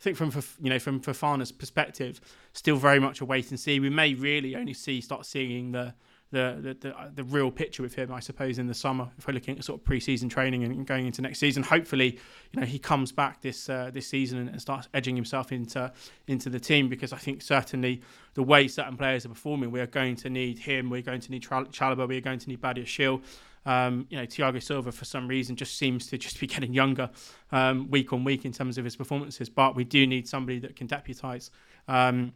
[0.00, 2.20] think from you know from Fofana's perspective,
[2.52, 3.78] still very much a wait and see.
[3.78, 5.94] We may really only see start seeing the
[6.32, 9.08] the, the the, the real picture with him, I suppose, in the summer.
[9.18, 12.18] If we're looking at sort of pre-season training and going into next season, hopefully,
[12.52, 15.92] you know, he comes back this uh, this season and, starts edging himself into
[16.26, 18.02] into the team because I think certainly
[18.34, 20.90] the way certain players are performing, we are going to need him.
[20.90, 22.06] We're going to need Chalobah.
[22.06, 23.22] We are going to need Badiashile.
[23.66, 27.10] Um, you know, Thiago Silva for some reason just seems to just be getting younger
[27.52, 29.48] um, week on week in terms of his performances.
[29.48, 31.50] But we do need somebody that can deputise.
[31.88, 32.32] Um,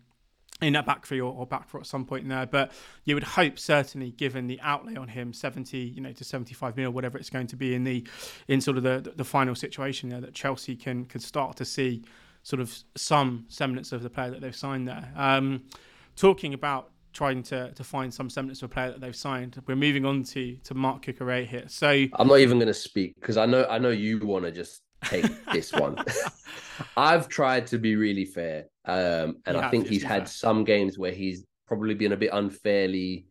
[0.65, 2.47] in that back three or, or back four at some point in there.
[2.47, 2.73] But
[3.05, 6.91] you would hope, certainly, given the outlay on him, seventy, you know, to seventy-five mil,
[6.91, 8.07] whatever it's going to be in the
[8.49, 12.03] in sort of the the final situation there, that Chelsea can can start to see
[12.43, 15.11] sort of some semblance of the player that they've signed there.
[15.17, 15.63] Um,
[16.17, 19.61] talking about trying to, to find some semblance of a player that they've signed.
[19.67, 21.65] We're moving on to to Marc Cucurella here.
[21.69, 24.51] So I'm not even going to speak because I know I know you want to
[24.51, 25.97] just take this one.
[26.97, 30.27] I've tried to be really fair, um, and I think he's had fair.
[30.27, 33.27] some games where he's probably been a bit unfairly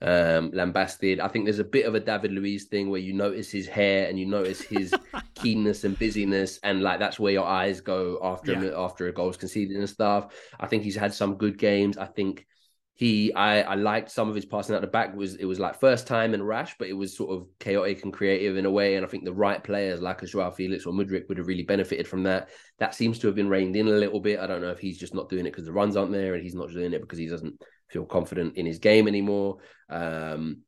[0.00, 1.20] um, lambasted.
[1.20, 4.08] I think there's a bit of a David Luiz thing where you notice his hair
[4.08, 4.94] and you notice his
[5.34, 8.70] keenness and busyness, and like that's where your eyes go after yeah.
[8.76, 10.34] after a goal's conceded and stuff.
[10.58, 11.98] I think he's had some good games.
[11.98, 12.46] I think
[12.96, 15.58] he I, I liked some of his passing out the back it was it was
[15.58, 18.70] like first time and rash but it was sort of chaotic and creative in a
[18.70, 18.94] way.
[18.94, 21.64] And I think the right players like a Joao Felix or Mudryk would have really
[21.64, 22.50] benefited from that.
[22.78, 24.38] That seems to have been reined in a little bit.
[24.38, 26.42] I don't know if he's just not doing it because the runs aren't there and
[26.42, 29.58] he's not doing it because he doesn't feel confident in his game anymore.
[29.90, 30.62] Um,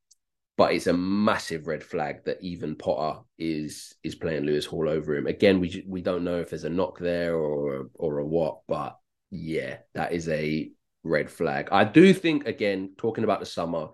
[0.57, 5.15] but it's a massive red flag that even Potter is is playing Lewis Hall over
[5.15, 5.27] him.
[5.29, 8.99] Again we we don't know if there's a knock there or or a what but
[9.31, 10.71] yeah that is a
[11.07, 11.69] red flag.
[11.73, 13.89] I do think, again, talking about the summer,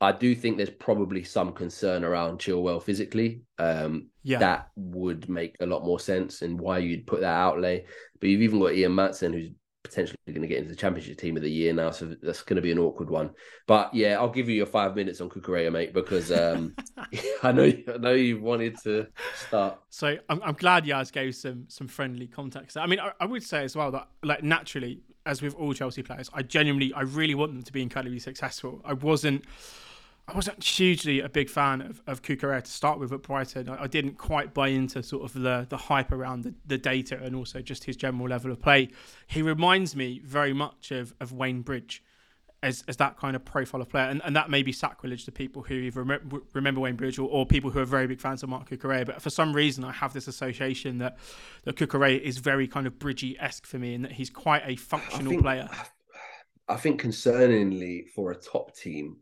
[0.00, 3.42] I do think there's probably some concern around Chilwell physically.
[3.58, 4.38] Um, yeah.
[4.38, 7.84] That would make a lot more sense and why you'd put that outlay.
[8.20, 9.50] But you've even got Ian Maatsen, who's
[9.82, 11.90] potentially going to get into the championship team of the year now.
[11.90, 13.30] So that's going to be an awkward one.
[13.66, 16.74] But yeah, I'll give you your five minutes on Cucurella, mate, because um,
[17.42, 19.80] I know I know you wanted to start.
[19.88, 22.76] So I'm, I'm glad Yaz gave some some friendly context.
[22.76, 26.02] I mean, I, I would say as well that like naturally as with all Chelsea
[26.02, 28.80] players, I genuinely, I really want them to be incredibly successful.
[28.84, 29.44] I wasn't,
[30.26, 33.68] I wasn't hugely a big fan of, of Cucurella to start with at Brighton.
[33.68, 37.22] I, I, didn't quite buy into sort of the, the hype around the, the data
[37.22, 38.88] and also just his general level of play.
[39.26, 42.02] He reminds me very much of, of Wayne Bridge
[42.62, 44.06] as, as that kind of profile of player.
[44.06, 47.28] And, and that may be sacrilege to people who either rem- remember Wayne Bridge or,
[47.28, 49.06] or, people who are very big fans of Marc Cucurella.
[49.06, 51.18] But for some reason, I have this association that,
[51.64, 54.76] that Cucurella is very kind of Bridgie esque for me and that he's quite a
[54.76, 55.68] functional think, player.
[56.68, 59.18] I think concerningly for a top team,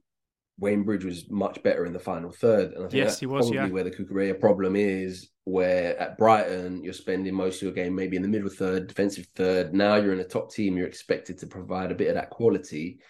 [0.59, 2.73] Wayne Bridge was much better in the final third.
[2.73, 3.69] And I think yes, that's he was, probably yeah.
[3.69, 8.17] where the Cucurella problem is, where at Brighton you're spending most of your game maybe
[8.17, 9.75] in the middle third, defensive third.
[9.75, 13.01] Now you're in a top team, you're expected to provide a bit of that quality.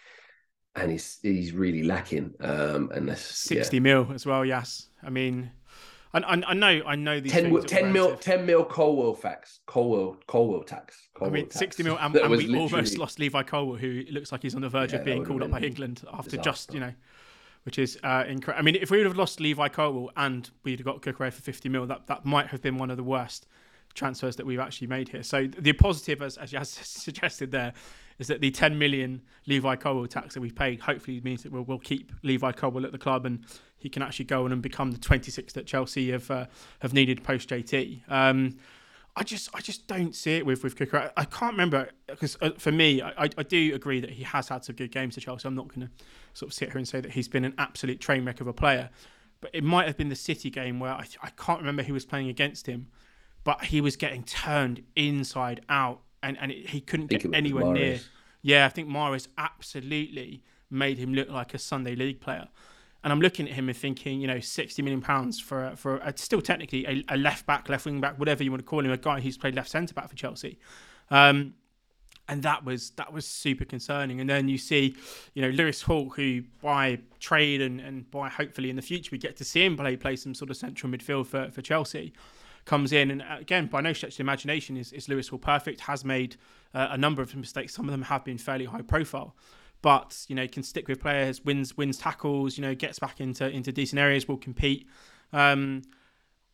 [0.77, 2.35] And he's he's really lacking.
[2.41, 3.81] Um and that's 60 yeah.
[3.81, 4.89] mil as well, yes.
[5.03, 5.51] I mean
[6.25, 10.63] I, I, know, I know these 10, 10 mil, 10 mil Colwill facts, Colwill, Colwill
[10.63, 11.09] tax.
[11.15, 11.59] Colwill I mean, tax.
[11.59, 12.59] 60 mil, and, and we literally...
[12.59, 15.43] almost lost Levi Colwill, who looks like he's on the verge yeah, of being called
[15.43, 16.51] up by England after disaster.
[16.51, 16.93] just, you know,
[17.65, 18.61] which is uh, incredible.
[18.61, 21.43] I mean, if we would have lost Levi Colwill and we'd have got Cucurella for
[21.43, 23.47] 50 mil, that, that might have been one of the worst
[23.97, 25.23] transfers that we've actually made here.
[25.23, 27.73] So the positive, as, as suggested there,
[28.19, 31.65] is that the 10 million Levi Colwill tax that we've paid hopefully means that we'll,
[31.65, 33.45] we'll keep Levi Colwill at the club and
[33.77, 36.47] he can actually go on and become the 26th that Chelsea have uh,
[36.81, 38.11] have needed post JT.
[38.11, 38.57] Um,
[39.15, 40.99] I just I just don't see it with with Cooker.
[41.17, 44.49] I, I can't remember because uh, for me I, I do agree that he has
[44.49, 45.47] had some good games to Chelsea.
[45.47, 45.93] I'm not going to
[46.35, 48.53] sort of sit here and say that he's been an absolute train wreck of a
[48.53, 48.91] player,
[49.41, 52.05] but it might have been the City game where I, I can't remember who was
[52.05, 52.89] playing against him,
[53.47, 58.01] but he was getting turned inside out and and it, he couldn't get anywhere near.
[58.43, 62.49] Yeah, I think Mahrez absolutely made him look like a Sunday League player.
[63.05, 65.99] And I'm looking at him and thinking, you know, 60 million pounds for a, for
[65.99, 68.85] a, still technically a, a, left back, left wing back, whatever you want to call
[68.85, 70.59] him, a guy who's played left centre back for Chelsea.
[71.11, 71.55] Um,
[72.29, 74.21] and that was that was super concerning.
[74.21, 74.97] And then you see,
[75.35, 79.19] you know, Lewis Hall, who by trade and, and by hopefully in the future we
[79.19, 82.13] get to see him play play some sort of central midfield for, for Chelsea,
[82.67, 85.39] comes in and uh, again by no stretch of the imagination is, is Lewis Hall
[85.39, 85.81] perfect.
[85.81, 86.37] Has made
[86.75, 87.73] uh, a number of mistakes.
[87.73, 89.35] Some of them have been fairly high profile
[89.83, 93.49] but you know can stick with players, wins wins tackles, you know gets back into
[93.49, 94.89] into decent areas, will compete.
[95.33, 95.83] Um,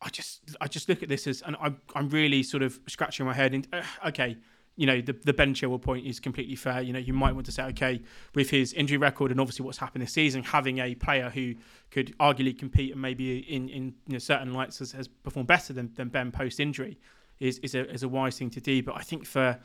[0.01, 3.25] I just I just look at this as and I'm I'm really sort of scratching
[3.25, 3.53] my head.
[3.53, 4.37] And uh, okay,
[4.75, 6.81] you know the the Ben Chilwell point is completely fair.
[6.81, 8.01] You know you might want to say okay
[8.33, 11.55] with his injury record and obviously what's happened this season, having a player who
[11.91, 15.73] could arguably compete and maybe in in you know, certain lights has, has performed better
[15.73, 16.97] than, than Ben post injury
[17.39, 18.81] is is a is a wise thing to do.
[18.81, 19.59] But I think for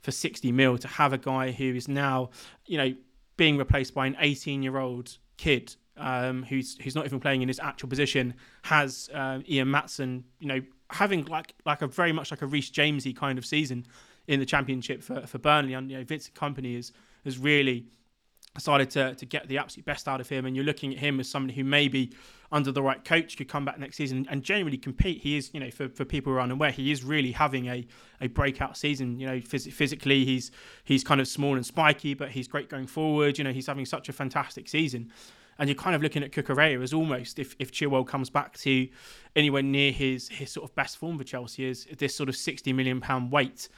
[0.00, 2.30] for 60 mil to have a guy who is now,
[2.66, 2.94] you know,
[3.38, 7.48] being replaced by an 18 year old kid um, who's who's not even playing in
[7.48, 12.30] his actual position, has uh, Ian Maatsen, you know, having like like a very much
[12.30, 13.86] like a Reece Jamesy kind of season
[14.26, 16.92] in the championship for, for Burnley, and you know, Vincent Kompany is
[17.24, 17.86] has really
[18.54, 21.20] decided to to get the absolute best out of him, and you're looking at him
[21.20, 22.12] as somebody who maybe
[22.52, 25.20] under the right coach could come back next season and genuinely compete.
[25.22, 27.84] He is, you know, for, for people who are unaware, he is really having a,
[28.20, 29.18] a breakout season.
[29.18, 30.52] You know, phys- physically he's
[30.84, 33.38] he's kind of small and spiky, but he's great going forward.
[33.38, 35.10] You know, he's having such a fantastic season.
[35.58, 38.88] And you're kind of looking at Cucurella as almost if, if Chilwell comes back to
[39.36, 42.72] anywhere near his his sort of best form for Chelsea is this sort of sixty
[42.72, 43.68] million pound weight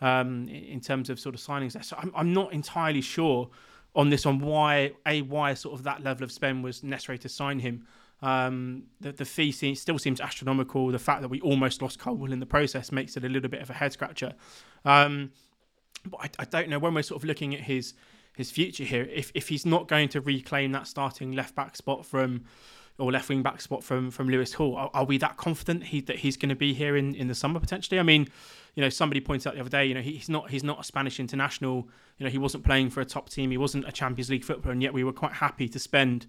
[0.00, 1.82] um, in terms of sort of signings there.
[1.82, 3.50] So I'm, I'm not entirely sure
[3.96, 7.28] on this on why a why sort of that level of spend was necessary to
[7.28, 7.86] sign him.
[8.22, 10.88] Um, the, the fee still seems astronomical.
[10.88, 13.60] The fact that we almost lost Colwill in the process makes it a little bit
[13.60, 14.32] of a head scratcher.
[14.84, 15.30] Um,
[16.06, 17.94] but I, I, don't know when we're sort of looking at his
[18.36, 19.08] his future here.
[19.12, 22.44] If if he's not going to reclaim that starting left back spot from
[22.98, 26.00] or left wing back spot from from Lewis Hall, are, are we that confident he,
[26.02, 27.98] that he's going to be here in, in the summer potentially?
[27.98, 28.28] I mean,
[28.74, 30.84] you know, somebody pointed out the other day, you know, he's not he's not a
[30.84, 31.88] Spanish international.
[32.18, 33.50] You know, he wasn't playing for a top team.
[33.50, 36.26] He wasn't a Champions League footballer, and yet we were quite happy to spend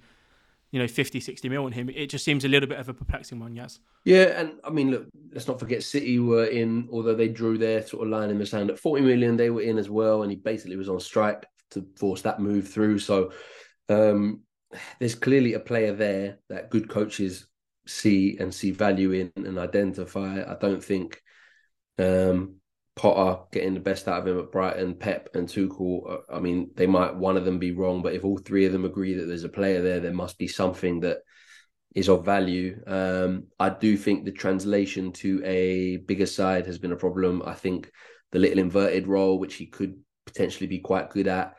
[0.72, 2.94] you know 50 60 mil on him it just seems a little bit of a
[2.94, 7.16] perplexing one yes yeah and i mean look let's not forget city were in although
[7.16, 9.78] they drew their sort of line in the sand at 40 million they were in
[9.78, 13.32] as well and he basically was on strike to force that move through so
[13.88, 14.42] um,
[15.00, 17.48] there's clearly a player there that good coaches
[17.88, 21.22] see and see value in and identify i don't think
[22.00, 22.56] um,
[22.96, 26.10] Potter getting the best out of him at Brighton, Pep and Tuchel.
[26.10, 28.72] Uh, I mean, they might one of them be wrong, but if all three of
[28.72, 31.18] them agree that there's a player there, there must be something that
[31.94, 32.82] is of value.
[32.88, 37.42] Um, I do think the translation to a bigger side has been a problem.
[37.46, 37.92] I think
[38.32, 41.56] the little inverted role, which he could potentially be quite good at,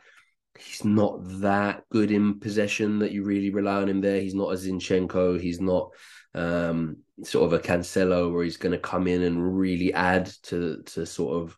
[0.59, 4.21] he's not that good in possession that you really rely on him there.
[4.21, 5.41] He's not a Zinchenko.
[5.41, 5.91] He's not
[6.37, 10.83] um, sort of a Cancelo where he's going to come in and really add to
[10.83, 11.57] to sort of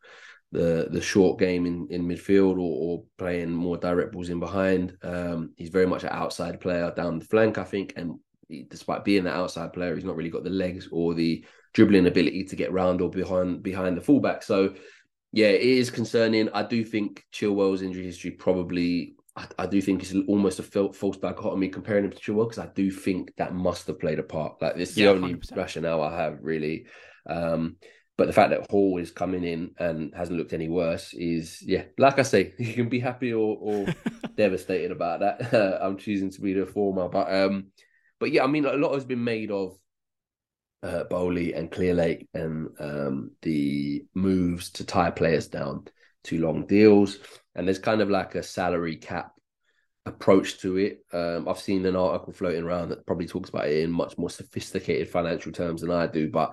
[0.53, 4.97] the the short game in, in midfield or, or playing more direct balls in behind.
[5.03, 8.19] Um, he's very much an outside player down the flank, I think, and
[8.49, 12.07] he, despite being an outside player, he's not really got the legs or the dribbling
[12.07, 14.43] ability to get round or behind behind the fullback.
[14.43, 14.75] So
[15.33, 16.49] yeah, it is concerning.
[16.51, 19.17] I do think Chilwell's injury history probably.
[19.39, 22.71] I, I do think it's almost a false dichotomy comparing him to Chilwell because I
[22.75, 24.61] do think that must have played a part.
[24.61, 25.57] Like this is yeah, the only 100%.
[25.57, 26.87] rationale I have really.
[27.29, 27.77] Um,
[28.17, 31.85] but the fact that Hall is coming in and hasn't looked any worse is, yeah,
[31.99, 33.87] like I say, you can be happy or, or
[34.37, 35.79] devastated about that.
[35.83, 37.69] I'm choosing to be the former, but um,
[38.19, 39.79] but yeah, I mean, a lot has been made of
[40.83, 45.87] uh, Boehly and Clearlake and um, the moves to tie players down
[46.25, 47.19] to long deals,
[47.59, 49.33] and there's kind of like a salary cap
[50.07, 51.05] approach to it.
[51.13, 54.31] Um, I've seen an article floating around that probably talks about it in much more
[54.31, 56.53] sophisticated financial terms than I do, but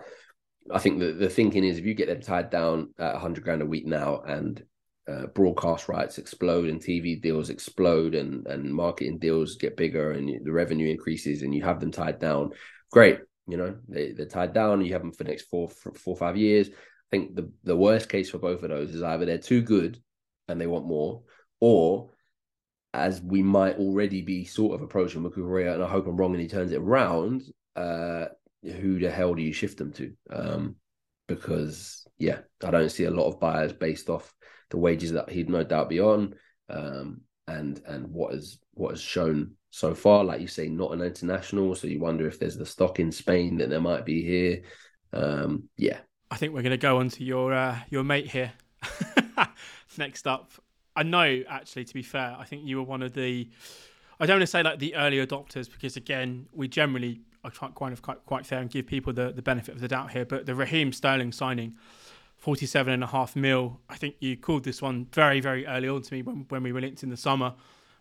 [0.74, 3.62] I think the, the thinking is if you get them tied down at 100 grand
[3.62, 4.64] a week now and
[5.08, 10.44] uh, broadcast rights explode and TV deals explode and, and marketing deals get bigger and
[10.44, 12.50] the revenue increases and you have them tied down,
[12.92, 13.20] great.
[13.48, 16.18] You know, they, they're tied down and you have them for the next four, four,
[16.18, 16.70] five years.
[16.70, 20.00] I think the, the worst case for both of those is either they're too good
[20.48, 21.24] and they want more,
[21.60, 22.12] or
[22.94, 26.42] as we might already be sort of approaching Makuria, and I hope I'm wrong and
[26.42, 27.44] he turns it around,
[27.76, 28.26] uh,
[28.64, 30.14] who the hell do you shift them to?
[30.32, 30.76] Um,
[31.28, 34.34] because yeah, I don't see a lot of buyers based off
[34.70, 36.36] the wages that he'd no doubt be on,
[36.70, 40.24] um, and and what is what has shown so far.
[40.24, 43.58] Like you say, not an international, so you wonder if there's the stock in Spain
[43.58, 44.62] that there might be here.
[45.12, 46.00] Um, yeah,
[46.32, 48.54] I think we're going to go on to your uh, your mate here.
[49.98, 50.52] Next up,
[50.96, 51.86] I know actually.
[51.86, 53.50] To be fair, I think you were one of the.
[54.20, 57.70] I don't want to say like the early adopters because again, we generally I try
[57.76, 60.26] kind of quite, quite fair and give people the, the benefit of the doubt here.
[60.26, 61.76] But the Raheem Sterling signing,
[62.38, 63.80] 47 and a half mil.
[63.88, 66.72] I think you called this one very, very early on to me when, when we
[66.72, 67.54] were linked in the summer.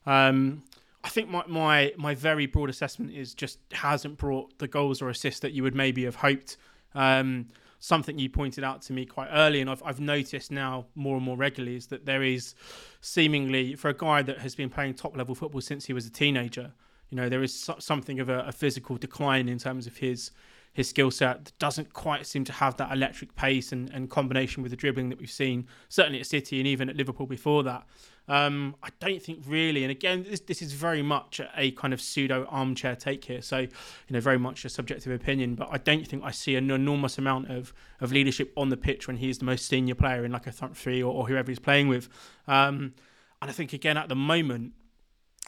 [0.07, 0.62] Um,
[1.05, 5.11] I think my, my my very broad assessment is just hasn't brought the goals or
[5.11, 6.57] assists that you would maybe have hoped.
[6.95, 7.49] Um,
[7.85, 11.24] something you pointed out to me quite early, and I've, I've noticed now more and
[11.24, 12.55] more regularly, is that there is
[13.03, 16.11] seemingly, for a guy that has been playing top level football since he was a
[16.11, 16.72] teenager,
[17.11, 20.30] you know, there is something of a, a physical decline in terms of his
[20.72, 24.61] his skill set that doesn't quite seem to have that electric pace and, and combination
[24.61, 27.87] with the dribbling that we've seen, certainly at City and even at Liverpool before that.
[28.27, 32.01] Um, I don't think really, and again, this, this is very much a kind of
[32.01, 33.68] pseudo armchair take here, so you
[34.11, 35.55] know, very much a subjective opinion.
[35.55, 39.07] But I don't think I see an enormous amount of of leadership on the pitch
[39.07, 41.59] when he's the most senior player in like a front three or, or whoever he's
[41.59, 42.09] playing with.
[42.49, 42.95] Um,
[43.43, 44.72] and I think again at the moment,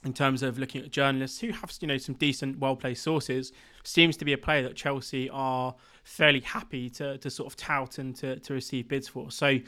[0.07, 3.53] in terms of looking at journalists who have you know some decent well placed sources
[3.83, 7.99] seems to be a player that Chelsea are fairly happy to, to sort of tout
[7.99, 9.31] and to, to receive bids for.
[9.31, 9.59] So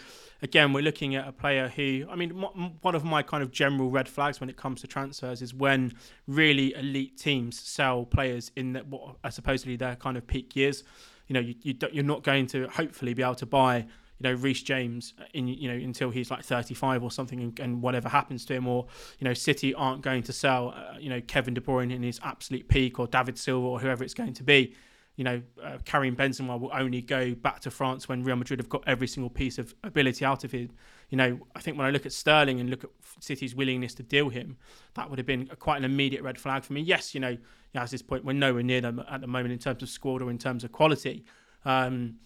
[0.41, 3.91] again we're looking at a player who I mean one of my kind of general
[3.91, 5.93] red flags when it comes to transfers is when
[6.28, 10.84] really elite teams sell players in the, what are supposedly their kind of peak years.
[11.26, 13.86] You know you, you you're not going to hopefully be able to buy
[14.19, 17.83] you know Reece James in you know until he's like 35 or something and, and
[17.83, 18.87] whatever happens to him or
[19.19, 22.21] you know City aren't going to sell uh, you know Kevin De Bruyne in his
[22.23, 24.75] absolute peak or David Silva or whoever it's going to be
[25.16, 28.69] you know uh, Karim Benzema will only go back to France when Real Madrid have
[28.69, 30.71] got every single piece of ability out of him.
[31.11, 32.91] You know I think when I look at Sterling and look at
[33.21, 34.57] City's willingness to deal him
[34.95, 36.81] that would have been a, quite an immediate red flag for me.
[36.81, 37.37] Yes you know
[37.75, 40.31] at this point we're nowhere near them at the moment in terms of squad or
[40.31, 41.25] in terms of quality.
[41.64, 42.16] Um,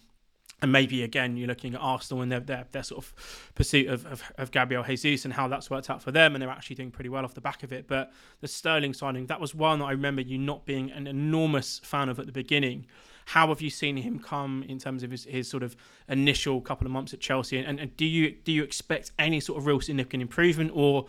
[0.63, 4.05] and maybe again you're looking at Arsenal and their their, their sort of pursuit of,
[4.05, 6.89] of, of, Gabriel Jesus and how that's worked out for them, and they're actually doing
[6.89, 7.85] pretty well off the back of it.
[7.85, 11.79] But the Sterling signing, that was one that I remember you not being an enormous
[11.79, 12.87] fan of at the beginning.
[13.25, 15.75] How have you seen him come in terms of his, his sort of
[16.07, 19.59] initial couple of months at Chelsea, and, and do you do you expect any sort
[19.59, 21.07] of real significant improvement, or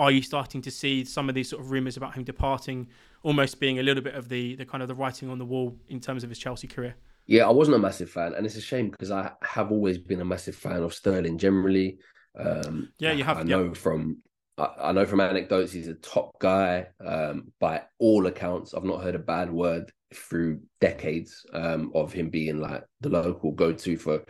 [0.00, 2.88] are you starting to see some of these sort of rumours about him departing
[3.22, 5.76] almost being a little bit of the the kind of the writing on the wall
[5.88, 6.96] in terms of his Chelsea career?
[7.28, 10.22] Yeah, I wasn't a massive fan, and it's a shame because I have always been
[10.22, 11.98] a massive fan of Sterling generally.
[12.36, 13.36] Um, yeah, you have.
[13.36, 14.22] I know from
[14.56, 18.72] I, I, know from anecdotes he's a top guy um, by all accounts.
[18.72, 23.52] I've not heard a bad word through decades um, of him being like the local
[23.52, 24.24] go-to for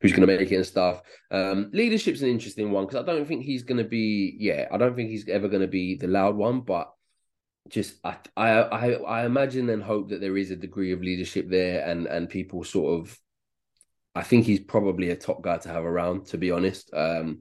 [0.00, 1.02] who's going to make it and stuff.
[1.30, 4.36] Um, leadership's an interesting one because I don't think he's going to be.
[4.40, 6.90] Yeah, I don't think he's ever going to be the loud one, but
[7.68, 11.86] just I, I I imagine and hope that there is a degree of leadership there
[11.88, 13.18] and and people sort of
[14.14, 17.40] I think he's probably a top guy to have around to be honest um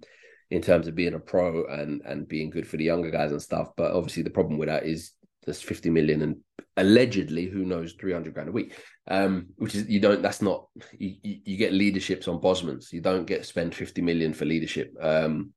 [0.50, 3.42] in terms of being a pro and and being good for the younger guys and
[3.42, 5.12] stuff but obviously the problem with that is
[5.46, 6.38] there's 50 million and
[6.78, 8.76] allegedly, who knows, three hundred grand a week.
[9.08, 10.22] Um, which is you don't.
[10.22, 10.68] That's not
[10.98, 11.16] you.
[11.22, 12.92] You get leaderships on Bosmans.
[12.92, 14.94] You don't get spend fifty million for leadership.
[15.00, 15.54] Um,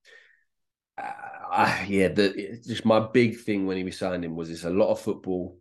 [1.86, 5.00] yeah, the just my big thing when he signed him was it's a lot of
[5.00, 5.58] football,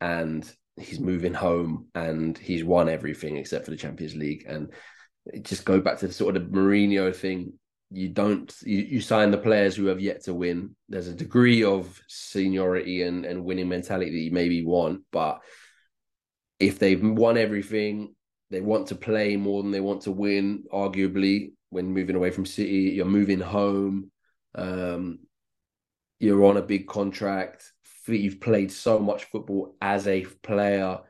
[0.00, 4.72] and he's moving home, and he's won everything except for the Champions League, and
[5.42, 7.52] just go back to the sort of the Mourinho thing.
[7.90, 10.76] You don't you, you sign the players who have yet to win.
[10.88, 15.40] There's a degree of seniority and, and winning mentality that you maybe want, but
[16.60, 18.14] if they've won everything,
[18.50, 20.64] they want to play more than they want to win.
[20.72, 24.10] Arguably, when moving away from City, you're moving home.
[24.58, 25.20] Um,
[26.18, 27.72] you're on a big contract.
[28.06, 31.00] You've played so much football as a player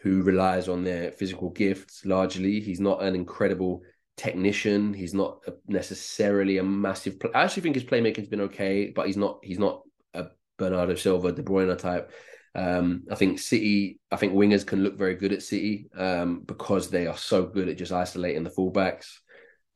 [0.00, 2.60] who relies on their physical gifts largely.
[2.60, 3.82] He's not an incredible
[4.16, 4.94] technician.
[4.94, 7.16] He's not necessarily a massive.
[7.34, 9.40] I actually think his playmaking's been okay, but he's not.
[9.42, 9.82] He's not
[10.14, 10.26] a
[10.58, 12.12] Bernardo Silva, De Bruyne type.
[12.54, 14.00] Um, I think City.
[14.10, 17.68] I think wingers can look very good at City um, because they are so good
[17.68, 19.18] at just isolating the fullbacks.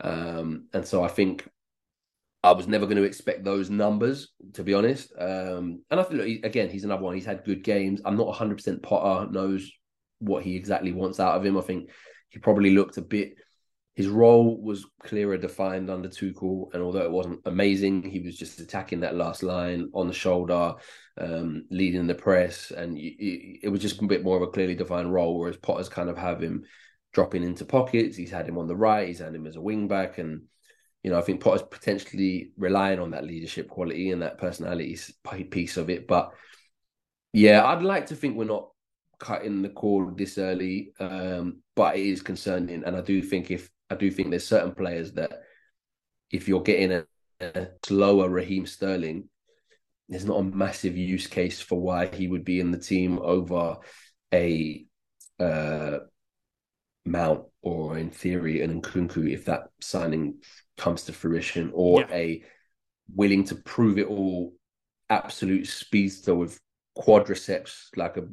[0.00, 1.48] Um, and so I think
[2.44, 5.12] I was never going to expect those numbers, to be honest.
[5.16, 7.14] Um, and I think, again, he's another one.
[7.14, 8.00] He's had good games.
[8.04, 9.70] I'm not 100% Potter knows
[10.18, 11.56] what he exactly wants out of him.
[11.56, 11.90] I think
[12.30, 13.34] he probably looked a bit.
[13.94, 18.58] His role was clearer defined under Tuchel, and although it wasn't amazing, he was just
[18.58, 20.74] attacking that last line on the shoulder,
[21.18, 25.12] um, leading the press, and it was just a bit more of a clearly defined
[25.12, 25.38] role.
[25.38, 26.64] Whereas Potter's kind of have him
[27.12, 28.16] dropping into pockets.
[28.16, 29.06] He's had him on the right.
[29.06, 30.44] He's had him as a wing back, and
[31.02, 34.98] you know I think Potter's potentially relying on that leadership quality and that personality
[35.50, 36.06] piece of it.
[36.06, 36.32] But
[37.32, 38.68] yeah, I'd like to think we're not
[39.18, 42.84] cutting the cord this early, um, but it is concerning.
[42.84, 45.32] And I do think if I do think there's certain players that
[46.30, 47.04] if you're getting a,
[47.40, 49.28] a slower Raheem Sterling,
[50.08, 53.76] there's not a massive use case for why he would be in the team over
[54.32, 54.84] a
[55.38, 55.98] uh,
[57.04, 60.36] Mount or in theory an Nkunku if that signing
[60.76, 62.14] comes to fruition, or yeah.
[62.14, 62.42] a
[63.14, 64.54] willing to prove it all
[65.10, 66.58] absolute speedster with
[66.96, 68.24] quadriceps like a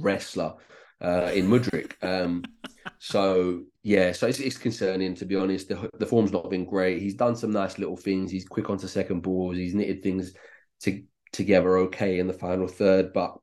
[0.00, 0.54] wrestler
[1.02, 1.92] uh, in Mudryk.
[2.02, 2.44] Um,
[2.98, 5.68] so yeah, so it's, it's, concerning to be honest.
[5.68, 7.02] The, the form's not been great.
[7.02, 8.30] He's done some nice little things.
[8.30, 9.56] He's quick onto second balls.
[9.56, 10.34] He's knitted things
[10.82, 13.36] to, together okay in the final third, but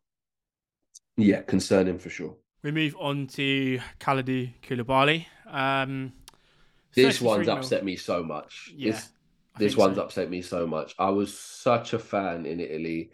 [1.18, 2.36] yeah, concerning for sure.
[2.64, 5.28] We move on to Kalidou Koulibaly.
[5.47, 6.14] Um,
[6.96, 8.72] this one's upset me so much.
[8.76, 9.10] Yeah, this,
[9.58, 10.04] this one's so.
[10.04, 10.96] upset me so much.
[10.98, 13.12] I was such a fan in Italy.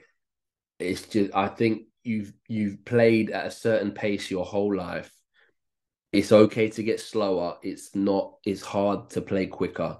[0.79, 5.11] It's just I think you've you've played at a certain pace your whole life
[6.11, 9.97] it's okay to get slower it's not it's hard to play quicker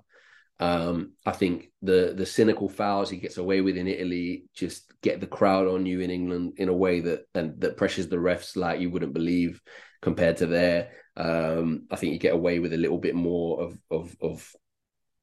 [0.60, 5.20] um, i think the the cynical fouls he gets away with in italy just get
[5.20, 8.56] the crowd on you in england in a way that and that pressures the refs
[8.56, 9.62] like you wouldn't believe
[10.02, 13.78] compared to there um, i think you get away with a little bit more of
[13.90, 14.56] of of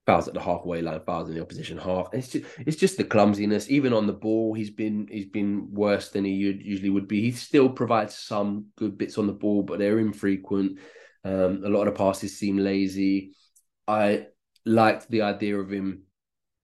[0.09, 2.09] fouls at the halfway line, fouls in the opposition half.
[2.15, 3.71] It's just it's just the clumsiness.
[3.71, 7.21] Even on the ball, he's been he's been worse than he usually would be.
[7.21, 10.79] He still provides some good bits on the ball, but they're infrequent.
[11.25, 13.35] Um, a lot of the passes seem lazy.
[13.87, 14.29] I
[14.65, 16.05] liked the idea of him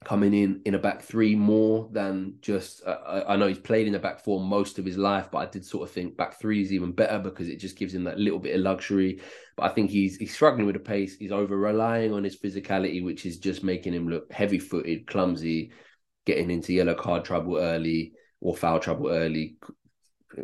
[0.05, 2.85] coming in in a back three more than just.
[2.85, 5.47] Uh, I know he's played in a back four most of his life, but I
[5.47, 8.19] did sort of think back three is even better because it just gives him that
[8.19, 9.21] little bit of luxury.
[9.57, 11.17] But I think he's he's struggling with the pace.
[11.17, 15.73] He's over relying on his physicality, which is just making him look heavy footed, clumsy,
[16.27, 19.57] getting into yellow card trouble early or foul trouble early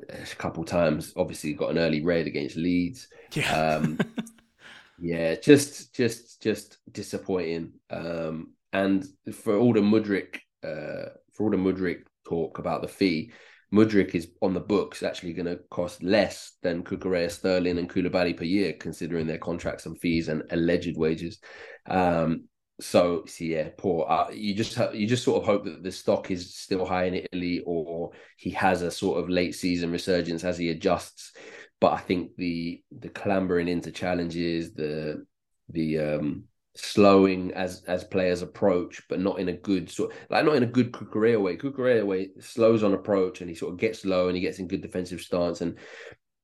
[0.08, 1.12] a couple times.
[1.16, 3.08] Obviously, got an early red against Leeds.
[3.32, 3.52] Yeah.
[3.52, 3.98] Um,
[5.00, 7.72] yeah, just just just disappointing.
[7.90, 13.32] Um, and for all the Mudryk, uh, for all the Mudryk talk about the fee,
[13.72, 18.36] Mudryk is on the books actually going to cost less than Cucurella, Sterling, and Koulibaly
[18.36, 21.38] per year, considering their contracts and fees and alleged wages.
[21.86, 22.44] Um,
[22.80, 24.06] so, so, yeah, poor.
[24.08, 27.14] Uh, you just you just sort of hope that the stock is still high in
[27.14, 31.32] Italy, or he has a sort of late season resurgence as he adjusts.
[31.80, 35.24] But I think the the clambering into challenges, the
[35.68, 36.44] the um
[36.76, 40.66] slowing as as players approach, but not in a good sort like not in a
[40.66, 41.56] good Cucurella way.
[41.56, 44.68] Cucurella way slows on approach and he sort of gets low and he gets in
[44.68, 45.78] good defensive stance and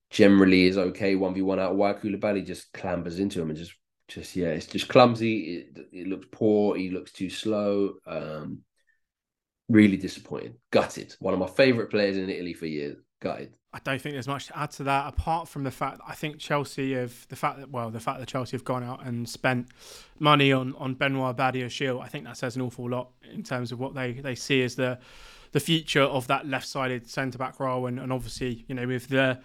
[0.09, 1.99] generally is okay one v one out wide.
[1.99, 3.73] Koulibaly just clambers into him and just
[4.07, 5.57] just yeah, it's just clumsy.
[5.57, 6.75] It, it looks poor.
[6.75, 7.95] He looks too slow.
[8.05, 8.59] Um,
[9.69, 10.55] really disappointing.
[10.71, 11.15] Gutted.
[11.19, 12.97] One of my favorite players in Italy for years.
[13.19, 13.53] Gutted.
[13.73, 16.39] I don't think there's much to add to that, apart from the fact I think
[16.39, 19.67] Chelsea have the fact that well, the fact that Chelsea have gone out and spent
[20.19, 22.01] money on on Benoit Badiashile.
[22.01, 24.75] I think that says an awful lot in terms of what they they see as
[24.75, 24.99] the
[25.51, 29.39] the future of that left-sided centre back role, and, and obviously you know with the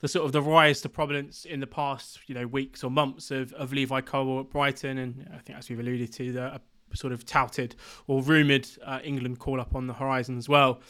[0.00, 3.30] the sort of the rise to prominence in the past you know weeks or months
[3.30, 6.60] of, of Levi Colwill at Brighton, and I think as we've alluded to the
[6.94, 7.76] sort of touted
[8.06, 10.80] or rumoured uh, England call up on the horizon as well.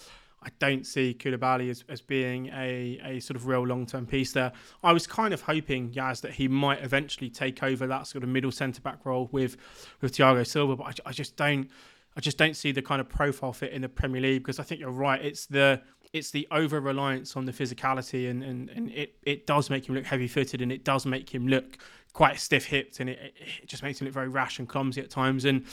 [0.42, 4.32] I don't see Koulibaly as, as being a, a sort of real long term piece
[4.32, 4.52] there.
[4.82, 8.30] I was kind of hoping, Yaz, that he might eventually take over that sort of
[8.30, 9.56] middle centre back role with
[10.00, 11.68] with Thiago Silva, but I, I just don't
[12.16, 14.64] I just don't see the kind of profile fit in the Premier League because I
[14.64, 15.24] think you're right.
[15.24, 15.80] It's the
[16.12, 19.94] it's the over reliance on the physicality and, and, and it, it does make him
[19.94, 21.76] look heavy footed and it does make him look
[22.14, 25.10] quite stiff hipped and it, it just makes him look very rash and clumsy at
[25.10, 25.44] times.
[25.44, 25.64] And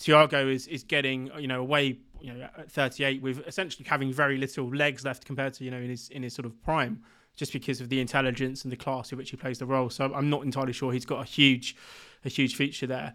[0.00, 4.38] Thiago is is getting you know away you know at 38 with essentially having very
[4.38, 7.02] little legs left compared to you know in his in his sort of prime
[7.34, 9.90] just because of the intelligence and the class in which he plays the role.
[9.90, 11.76] So i'm not entirely sure he's got a huge
[12.24, 13.14] a huge feature there.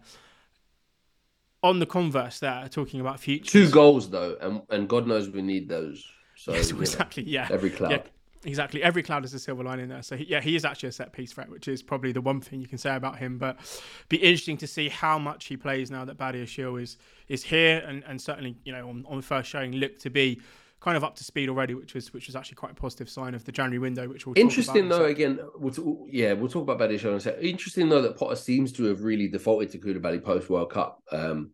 [1.62, 5.42] On the converse there talking about future two goals though and and god knows we
[5.42, 6.04] need those.
[6.36, 7.48] So yes, exactly know, yeah.
[7.50, 8.02] every club yeah.
[8.44, 8.82] Exactly.
[8.82, 10.02] Every cloud is a silver lining there.
[10.02, 12.40] So he, yeah, he is actually a set piece threat, which is probably the one
[12.40, 13.38] thing you can say about him.
[13.38, 13.58] But
[14.08, 18.04] be interesting to see how much he plays now that Badiashile is is here, and,
[18.06, 20.40] and certainly you know on, on first showing looked to be
[20.80, 23.34] kind of up to speed already, which was which was actually quite a positive sign
[23.34, 25.06] of the January window, which we'll interesting though.
[25.06, 27.42] Again, we'll talk, yeah, we'll talk about Badiashile in a second.
[27.42, 31.02] Interesting though that Potter seems to have really defaulted to Koulibaly post World Cup.
[31.10, 31.52] Um,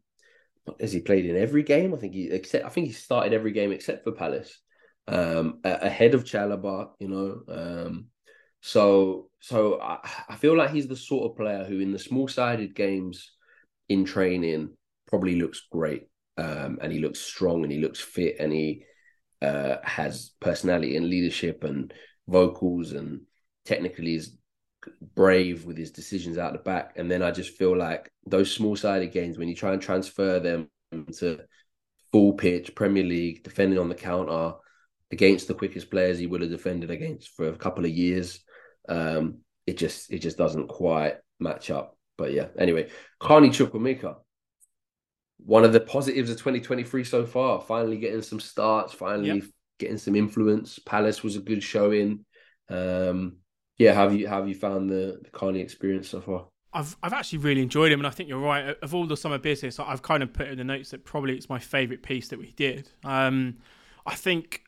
[0.80, 1.95] has he played in every game?
[1.95, 4.61] I think he except I think he started every game except for Palace
[5.09, 7.43] um, ahead of Chalobah, you know.
[7.49, 8.07] Um,
[8.61, 9.99] so so I,
[10.29, 13.33] I feel like he's the sort of player who, in the small sided games
[13.89, 14.71] in training,
[15.07, 18.85] probably looks great, um, and he looks strong, and he looks fit, and he
[19.43, 21.93] uh, has personality and leadership and
[22.27, 23.21] vocals, and
[23.65, 24.37] technically is
[25.15, 26.95] brave with his decisions out the back.
[26.97, 30.41] And then I just feel like those small sided games, when you try and transfer
[30.41, 30.69] them
[31.19, 31.41] to
[32.13, 34.55] full pitch Premier League, defending on the counter,
[35.15, 38.41] against the quickest players he would have defended against for a couple of years.
[38.89, 41.97] Um, it just it just doesn't quite match up.
[42.19, 42.91] But yeah, anyway,
[43.21, 44.17] Carney Chukwuemeka,
[45.39, 47.61] one of the positives of 2023 so far.
[47.61, 49.45] Finally getting some starts, finally yep.
[49.79, 50.81] getting some influence.
[50.81, 52.25] Palace was a good showing.
[52.69, 53.37] Um,
[53.79, 56.49] yeah, have you have you found the, the Carney experience so far?
[56.73, 58.77] I've I've actually really enjoyed him, and I think you're right.
[58.83, 61.49] Of all the summer business, I've kind of put in the notes that probably it's
[61.49, 62.91] my favourite piece that we did.
[63.05, 63.59] Um,
[64.07, 64.65] I think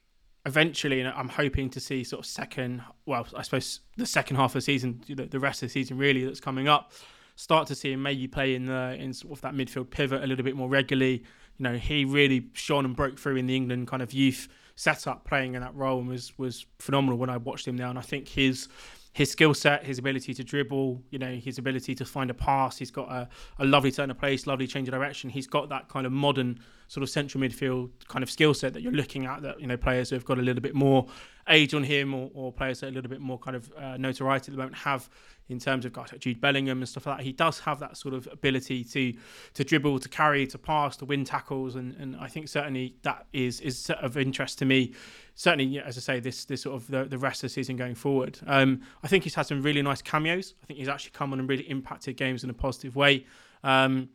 [0.47, 4.51] eventually, and I'm hoping to see sort of second, well, I suppose the second half
[4.51, 6.93] of the season, the, rest of the season really that's coming up,
[7.35, 10.27] start to see him maybe play in the in sort of that midfield pivot a
[10.27, 11.25] little bit more regularly.
[11.59, 15.25] You know, he really shone and broke through in the England kind of youth setup,
[15.25, 17.91] playing in that role, and was was phenomenal when I watched him now.
[17.91, 18.69] And I think his
[19.17, 22.77] his skill set, his ability to dribble, you know, his ability to find a pass.
[22.77, 23.27] He's got a,
[23.59, 25.31] a lovely turn of place, lovely change of direction.
[25.31, 28.83] He's got that kind of modern sort of central midfield kind of skill set that
[28.83, 29.41] you're looking at.
[29.41, 31.07] That you know, players who have got a little bit more
[31.49, 33.97] age on him, or, or players that are a little bit more kind of uh,
[33.97, 35.09] notoriety at the moment have
[35.49, 37.25] in terms of guys like Jude Bellingham and stuff like that.
[37.25, 39.15] He does have that sort of ability to
[39.55, 43.25] to dribble, to carry, to pass, to win tackles, and, and I think certainly that
[43.33, 44.93] is is of interest to me.
[45.39, 47.95] Certainly, as I say, this this sort of the, the rest of the season going
[47.95, 48.39] forward.
[48.47, 50.55] Um, I think he's had some really nice cameos.
[50.63, 53.27] I think he's actually come on and really impacted games in a positive way.
[53.63, 54.09] Um,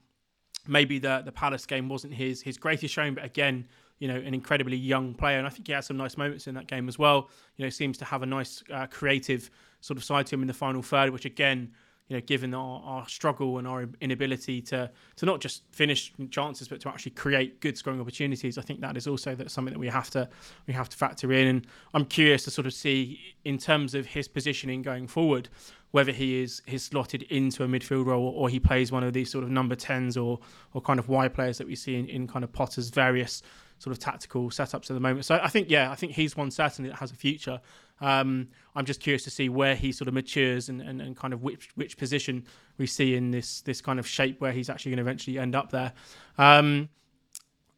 [0.67, 3.67] maybe the the Palace game wasn't his his greatest showing, but again,
[3.99, 6.55] you know, an incredibly young player, and I think he had some nice moments in
[6.55, 7.29] that game as well.
[7.57, 9.51] You know, seems to have a nice uh, creative
[9.81, 11.71] sort of side to him in the final third, which again,
[12.11, 16.67] you know, given our, our struggle and our inability to to not just finish chances,
[16.67, 19.79] but to actually create good scoring opportunities, I think that is also that something that
[19.79, 20.27] we have to
[20.67, 21.47] we have to factor in.
[21.47, 25.47] And I'm curious to sort of see in terms of his positioning going forward,
[25.91, 29.31] whether he is his slotted into a midfield role or he plays one of these
[29.31, 30.37] sort of number tens or
[30.73, 33.41] or kind of wide players that we see in, in kind of Potter's various
[33.79, 35.23] sort of tactical setups at the moment.
[35.23, 37.61] So I think yeah, I think he's one certainly that has a future.
[38.01, 41.33] Um, I'm just curious to see where he sort of matures and, and, and kind
[41.33, 42.45] of which which position
[42.77, 45.55] we see in this this kind of shape where he's actually going to eventually end
[45.55, 45.93] up there.
[46.37, 46.89] Um,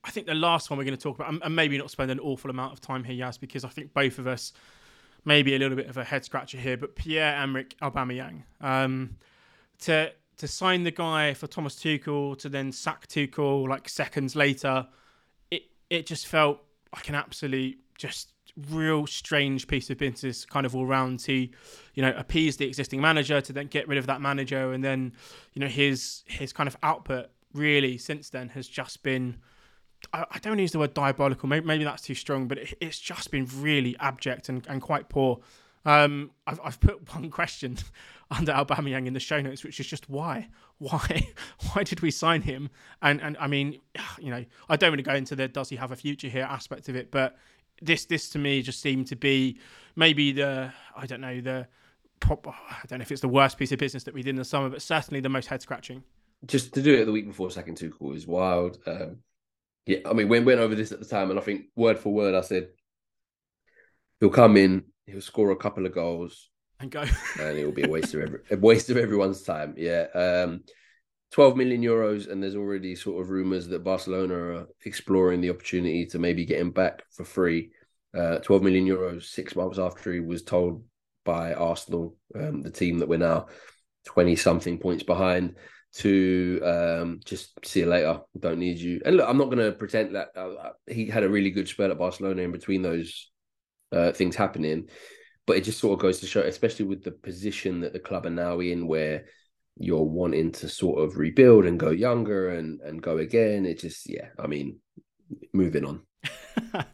[0.03, 2.19] I think the last one we're going to talk about, and maybe not spend an
[2.19, 4.51] awful amount of time here, Yas, because I think both of us
[5.25, 9.15] maybe a little bit of a head scratcher here, but Pierre Emerick Aubameyang um,
[9.79, 14.87] to to sign the guy for Thomas Tuchel to then sack Tuchel like seconds later,
[15.51, 16.59] it it just felt
[16.93, 18.32] like an absolute just
[18.69, 23.01] real strange piece of business kind of all round to you know appease the existing
[23.01, 25.11] manager to then get rid of that manager and then
[25.53, 29.37] you know his his kind of output really since then has just been
[30.11, 31.47] I, I don't use the word diabolical.
[31.47, 35.07] Maybe, maybe that's too strong, but it, it's just been really abject and, and quite
[35.09, 35.39] poor.
[35.85, 37.77] Um, I've, I've put one question
[38.31, 41.27] under Aubameyang in the show notes, which is just why, why,
[41.71, 42.69] why did we sign him?
[43.01, 43.79] And and I mean,
[44.19, 46.47] you know, I don't want to go into the does he have a future here
[46.49, 47.37] aspect of it, but
[47.83, 49.59] this this to me just seemed to be
[49.95, 51.67] maybe the I don't know the
[52.25, 54.45] I don't know if it's the worst piece of business that we did in the
[54.45, 56.03] summer, but certainly the most head scratching.
[56.45, 58.77] Just to do it the week before second two call is wild.
[58.85, 59.17] Um,
[59.85, 62.13] yeah, I mean, we went over this at the time, and I think word for
[62.13, 62.69] word, I said
[64.19, 67.01] he'll come in, he'll score a couple of goals, and go,
[67.39, 69.73] and it will be a waste of every, a waste of everyone's time.
[69.77, 70.63] Yeah, um,
[71.33, 76.05] twelve million euros, and there's already sort of rumours that Barcelona are exploring the opportunity
[76.05, 77.71] to maybe get him back for free.
[78.15, 80.83] Uh, twelve million euros six months after he was told
[81.25, 83.47] by Arsenal, um, the team that we're now
[84.05, 85.55] twenty something points behind
[85.95, 88.19] to um, just see you later.
[88.37, 89.01] Don't need you.
[89.03, 91.91] And look, I'm not going to pretend that uh, he had a really good spell
[91.91, 93.31] at Barcelona in between those
[93.91, 94.89] uh, things happening,
[95.47, 98.25] but it just sort of goes to show, especially with the position that the club
[98.25, 99.25] are now in, where
[99.77, 103.65] you're wanting to sort of rebuild and go younger and and go again.
[103.65, 104.79] It just, yeah, I mean,
[105.53, 106.01] moving on.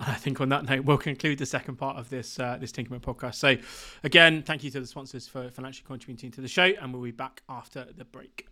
[0.00, 3.00] I think on that note, we'll conclude the second part of this uh, this Tinkerman
[3.00, 3.36] podcast.
[3.36, 3.56] So,
[4.02, 7.10] again, thank you to the sponsors for financially contributing to the show, and we'll be
[7.12, 8.48] back after the break.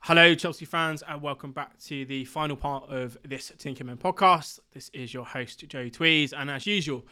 [0.00, 4.60] Hello, Chelsea fans, and welcome back to the final part of this Tinkerman podcast.
[4.72, 7.04] This is your host, Joe Tweez, and as usual,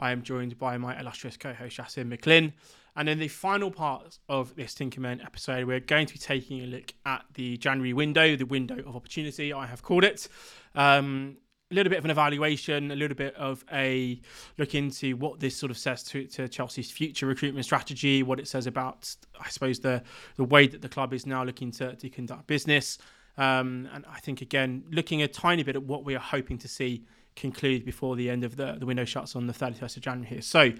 [0.00, 2.54] I am joined by my illustrious co-host, Yasin McLean.
[2.98, 6.66] And in the final part of this Tinkerman episode, we're going to be taking a
[6.66, 10.26] look at the January window, the window of opportunity, I have called it.
[10.74, 11.36] Um,
[11.70, 14.20] a little bit of an evaluation, a little bit of a
[14.56, 18.48] look into what this sort of says to, to Chelsea's future recruitment strategy, what it
[18.48, 20.02] says about, I suppose, the
[20.34, 22.98] the way that the club is now looking to, to conduct business.
[23.36, 26.66] Um, and I think, again, looking a tiny bit at what we are hoping to
[26.66, 27.04] see
[27.36, 30.42] conclude before the end of the, the window shuts on the 31st of January here.
[30.42, 30.72] So,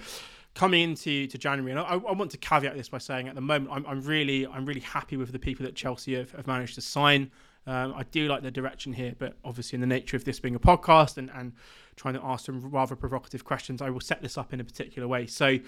[0.58, 3.40] coming into to January, and I, I, want to caveat this by saying at the
[3.40, 6.74] moment I'm, I'm really I'm really happy with the people that Chelsea have, have managed
[6.74, 7.30] to sign.
[7.64, 10.56] Um, I do like the direction here, but obviously, in the nature of this being
[10.56, 11.52] a podcast and, and
[11.94, 15.06] trying to ask some rather provocative questions, I will set this up in a particular
[15.06, 15.28] way.
[15.28, 15.58] So,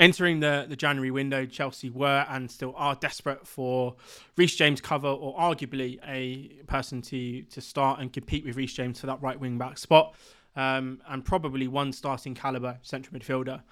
[0.00, 3.96] entering the, the January window, Chelsea were and still are desperate for
[4.38, 8.98] Reece James cover or arguably a person to, to start and compete with Reece James
[9.00, 10.14] for that right wing back spot.
[10.56, 13.62] Um, and probably one starting caliber central midfielder.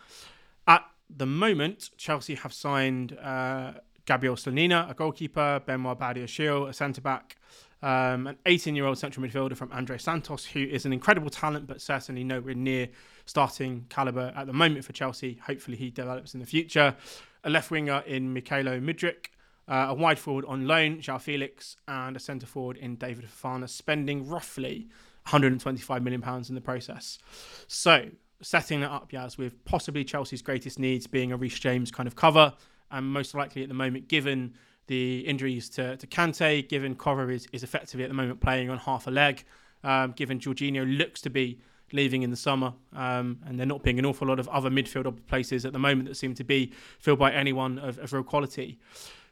[0.68, 3.72] At the moment, Chelsea have signed uh,
[4.07, 7.37] Gabriel Slonina, a goalkeeper, Benoit Badiashile, a centre back,
[7.83, 11.66] um, an 18 year old central midfielder from Andrey Santos, who is an incredible talent,
[11.66, 12.89] but certainly nowhere near
[13.27, 15.41] starting calibre at the moment for Chelsea.
[15.47, 16.97] Hopefully, he develops in the future.
[17.45, 19.27] A left winger in Mykhailo Mudryk,
[19.68, 23.68] uh, a wide forward on loan, João Felix, and a centre forward in David Fofana,
[23.68, 24.89] spending roughly
[25.27, 27.18] 125 million pounds in the process.
[27.66, 28.07] So,
[28.43, 32.16] setting that up, Yaz, with possibly Chelsea's greatest needs being a Reece James kind of
[32.16, 32.53] cover
[32.91, 34.55] and most likely at the moment, given
[34.87, 38.79] the injuries to, to Kante, given Korver is, is effectively at the moment playing on
[38.79, 39.45] half a leg,
[39.83, 41.61] um, given Jorginho looks to be
[41.93, 45.14] leaving in the summer, um, and there not being an awful lot of other midfield
[45.27, 48.79] places at the moment that seem to be filled by anyone of, of real quality.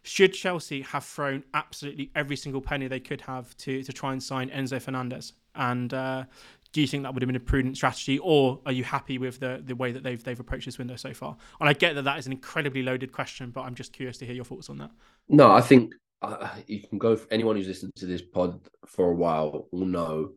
[0.02, 4.22] Should Chelsea have thrown absolutely every single penny they could have to to try and
[4.22, 5.32] sign Enzo Fernandez?
[5.54, 6.24] And uh,
[6.72, 9.38] do you think that would have been a prudent strategy, or are you happy with
[9.38, 11.36] the the way that they've they've approached this window so far?
[11.60, 14.26] And I get that that is an incredibly loaded question, but I'm just curious to
[14.26, 14.90] hear your thoughts on that.
[15.28, 17.18] No, I think uh, you can go.
[17.30, 20.32] anyone who's listened to this pod for a while will know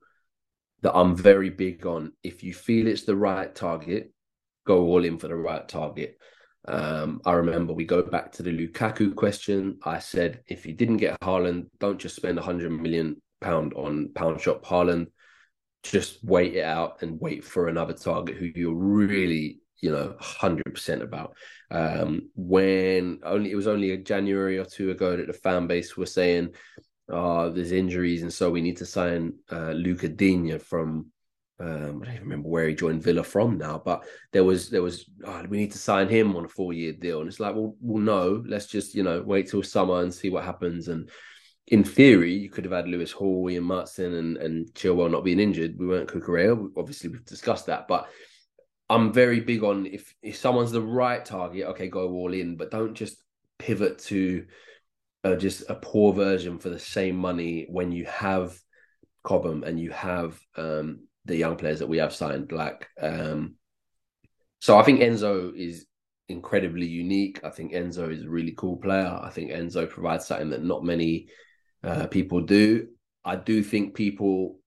[0.82, 4.12] that I'm very big on if you feel it's the right target,
[4.66, 6.20] go all in for the right target.
[6.68, 9.80] Um, I remember we go back to the Lukaku question.
[9.84, 14.42] I said if you didn't get Haaland, don't just spend hundred million pound on pound
[14.42, 15.08] shop Haaland
[15.84, 21.02] just wait it out and wait for another target who you're really you know 100%
[21.02, 21.36] about.
[21.70, 25.98] Um, when only it was only a january or two ago that the fan base
[25.98, 26.56] were saying
[27.10, 31.12] oh there's injuries and so we need to sign uh, Lucas Digne from
[31.60, 34.84] um, I don't even remember where he joined Villa from now, but there was there
[34.84, 37.56] was oh, we need to sign him on a four year deal, and it's like,
[37.56, 40.88] well, well, no, let's just you know wait till summer and see what happens.
[40.88, 41.10] And
[41.68, 45.40] in theory, you could have had Lewis Hall, Ian Maatsen, and and Chilwell not being
[45.40, 45.76] injured.
[45.78, 46.70] We weren't Cucurella.
[46.78, 48.08] Obviously, we've discussed that, but
[48.90, 52.72] I'm very big on if if someone's the right target, okay, go all in, but
[52.72, 53.18] don't just
[53.60, 54.46] pivot to
[55.24, 58.58] uh, just a poor version for the same money when you have
[59.24, 62.54] Cobham and you have um, the young players that we have signed.
[62.54, 63.56] Like, um,
[64.60, 65.86] so I think Enzo is
[66.30, 67.42] incredibly unique.
[67.44, 69.20] I think Enzo is a really cool player.
[69.22, 71.28] I think Enzo provides something that not many
[71.88, 72.88] uh, people do.
[73.24, 74.60] I do think people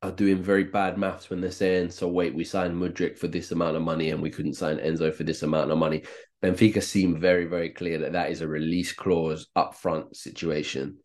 [0.00, 3.50] are doing very bad maths when they're saying, "So wait, we signed Mudryk for this
[3.50, 6.02] amount of money, and we couldn't sign Enzo for this amount of money."
[6.42, 10.98] Benfica seem very, very clear that that is a release clause upfront situation.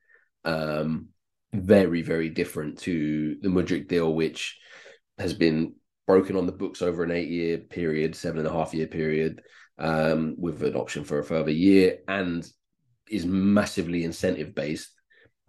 [0.46, 1.10] Um,
[1.54, 4.60] very, very different to the Mudryk deal, which
[5.18, 8.88] has been broken on the books over an eight-year period, seven and a half year
[8.88, 9.42] period,
[9.78, 12.48] um, with an option for a further year, and
[13.10, 14.97] is massively incentive based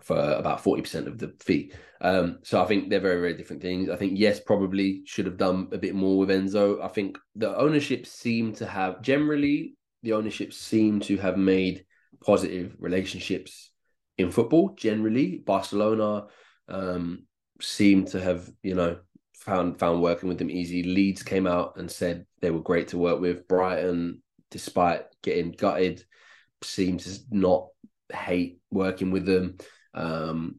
[0.01, 1.72] for about 40% of the fee.
[2.01, 3.90] Um, so I think they're very, very different things.
[3.90, 6.82] I think, yes, probably should have done a bit more with Enzo.
[6.82, 11.84] I think the ownership seem to have, generally, the ownership seem to have made
[12.24, 13.72] positive relationships
[14.16, 14.74] in football.
[14.76, 16.26] Generally, Barcelona
[16.68, 17.26] um,
[17.61, 18.99] seem to have, you know,
[19.34, 20.82] found found working with them easy.
[20.82, 23.49] Leeds came out and said they were great to work with.
[23.49, 26.05] Brighton, despite getting gutted,
[26.62, 27.68] seemed to not
[28.12, 29.59] hate working with them.
[29.99, 30.57] Um,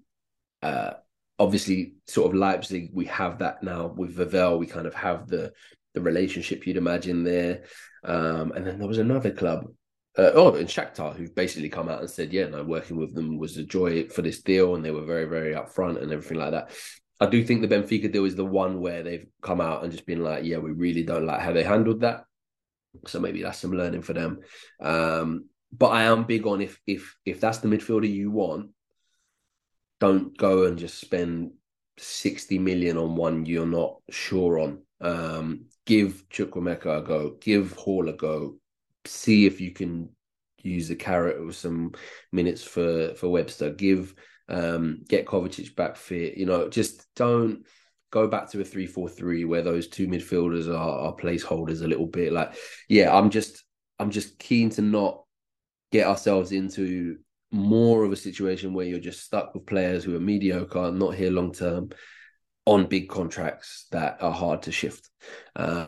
[0.62, 0.92] uh,
[1.38, 4.60] obviously, sort of Leipzig, we have that now with Vivell.
[4.60, 5.54] We kind of have the
[5.94, 7.64] the relationship you'd imagine there.
[8.04, 9.66] Um, and then there was another club,
[10.18, 13.38] uh, oh, in Shakhtar, who've basically come out and said, yeah, no, working with them
[13.38, 16.52] was a joy for this deal, and they were very, very upfront and everything like
[16.52, 16.72] that.
[17.20, 20.06] I do think the Benfica deal is the one where they've come out and just
[20.06, 22.24] been like, yeah, we really don't like how they handled that.
[23.08, 24.40] So maybe that's some learning for them.
[24.80, 28.70] Um, but I am big on if if if that's the midfielder you want,
[30.00, 31.52] don't go and just spend
[31.97, 34.82] 60 million on one you're not sure on.
[35.02, 38.58] Um, give Chukwuemeka a go, give Hall a go,
[39.06, 40.10] see if you can
[40.62, 41.93] use the carrot with some
[42.32, 43.70] minutes for for Webster.
[43.72, 44.14] Give
[44.47, 46.38] um, get Kovacic back fit.
[46.38, 47.66] You know, just don't
[48.12, 51.88] go back to a three four three where those two midfielders are, are placeholders a
[51.88, 52.34] little bit.
[52.34, 52.56] Like,
[52.88, 53.64] yeah, I'm just
[54.00, 55.24] I'm just keen to not
[55.91, 57.18] get ourselves into
[57.52, 61.32] more of a situation where you're just stuck with players who are mediocre, not here
[61.32, 61.89] long term,
[62.66, 65.10] on big contracts that are hard to shift.
[65.56, 65.88] Uh,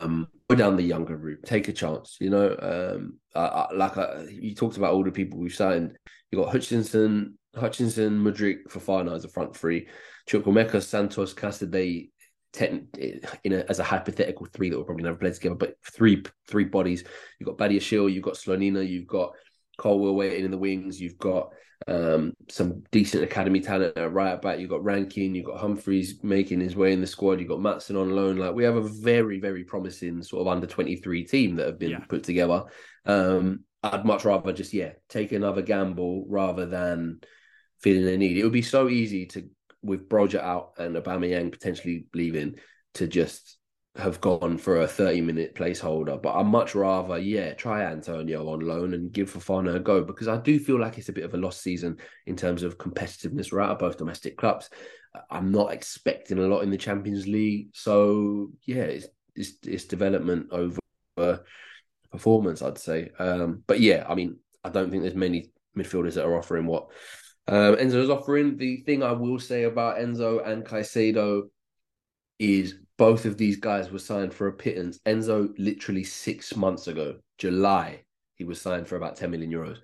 [0.00, 2.18] um, go down the younger route, take a chance.
[2.20, 5.96] You know, um, like I, you talked about all the people we've signed.
[6.30, 9.88] You got Hutchinson, Hutchinson, Mudryk, Fofana as a front three,
[10.28, 12.10] Chukwuemeka, Santos, Casadei,
[12.60, 16.64] in a, as a hypothetical three that will probably never play together, but three three
[16.64, 17.04] bodies.
[17.38, 19.32] You've got Badiashile, you've got Slonina, you've got
[19.78, 21.00] Colwill waiting in the wings.
[21.00, 21.50] You've got
[21.86, 24.58] um, some decent academy talent at right back.
[24.58, 25.34] You've got Rankin.
[25.34, 27.40] You've got Humphreys making his way in the squad.
[27.40, 28.36] You've got Maatsen on loan.
[28.36, 31.78] Like we have a very, very promising sort of under twenty three team that have
[31.78, 32.04] been yeah.
[32.08, 32.64] put together.
[33.04, 37.20] Um, I'd much rather just yeah take another gamble rather than
[37.80, 38.38] feeling a need.
[38.38, 39.48] It would be so easy to
[39.82, 42.54] with Broja out and Aubameyang potentially leaving
[42.94, 43.58] to just
[43.96, 48.60] have gone for a 30 minute placeholder, but I'd much rather, yeah, try Antonio on
[48.60, 51.34] loan and give Fofana a go because I do feel like it's a bit of
[51.34, 53.56] a lost season in terms of competitiveness.
[53.58, 54.68] Out of both domestic clubs.
[55.30, 57.68] I'm not expecting a lot in the Champions League.
[57.72, 61.44] So, yeah, it's, it's, it's development over
[62.10, 63.10] performance, I'd say.
[63.18, 66.88] Um, but yeah, I mean, I don't think there's many midfielders that are offering what
[67.46, 68.56] um, Enzo is offering.
[68.56, 71.42] The thing I will say about Enzo and Caicedo
[72.38, 74.98] is both of these guys were signed for a pittance.
[75.06, 78.02] Enzo, literally six months ago, July,
[78.36, 79.78] he was signed for about 10 million euros.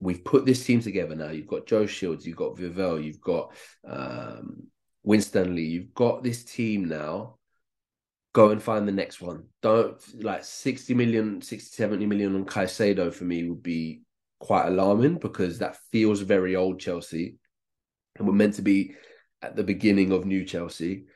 [0.00, 1.30] We've put this team together now.
[1.30, 3.52] You've got Joe Shields, you've got Vivell, you've got
[3.86, 4.68] um,
[5.02, 7.36] Winstanley, you've got this team now.
[8.32, 9.44] Go and find the next one.
[9.62, 14.02] Don't like 60 million, 60, 70 million on Caicedo for me would be
[14.38, 17.36] quite alarming because that feels very old Chelsea.
[18.16, 18.94] And we're meant to be
[19.42, 21.06] at the beginning of new Chelsea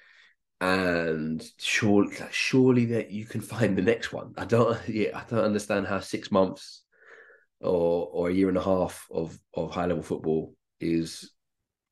[0.63, 4.33] and surely, surely that you can find the next one.
[4.39, 6.83] I don't, yeah, I don't understand how six months
[7.61, 11.33] or or a year and a half of of high level football is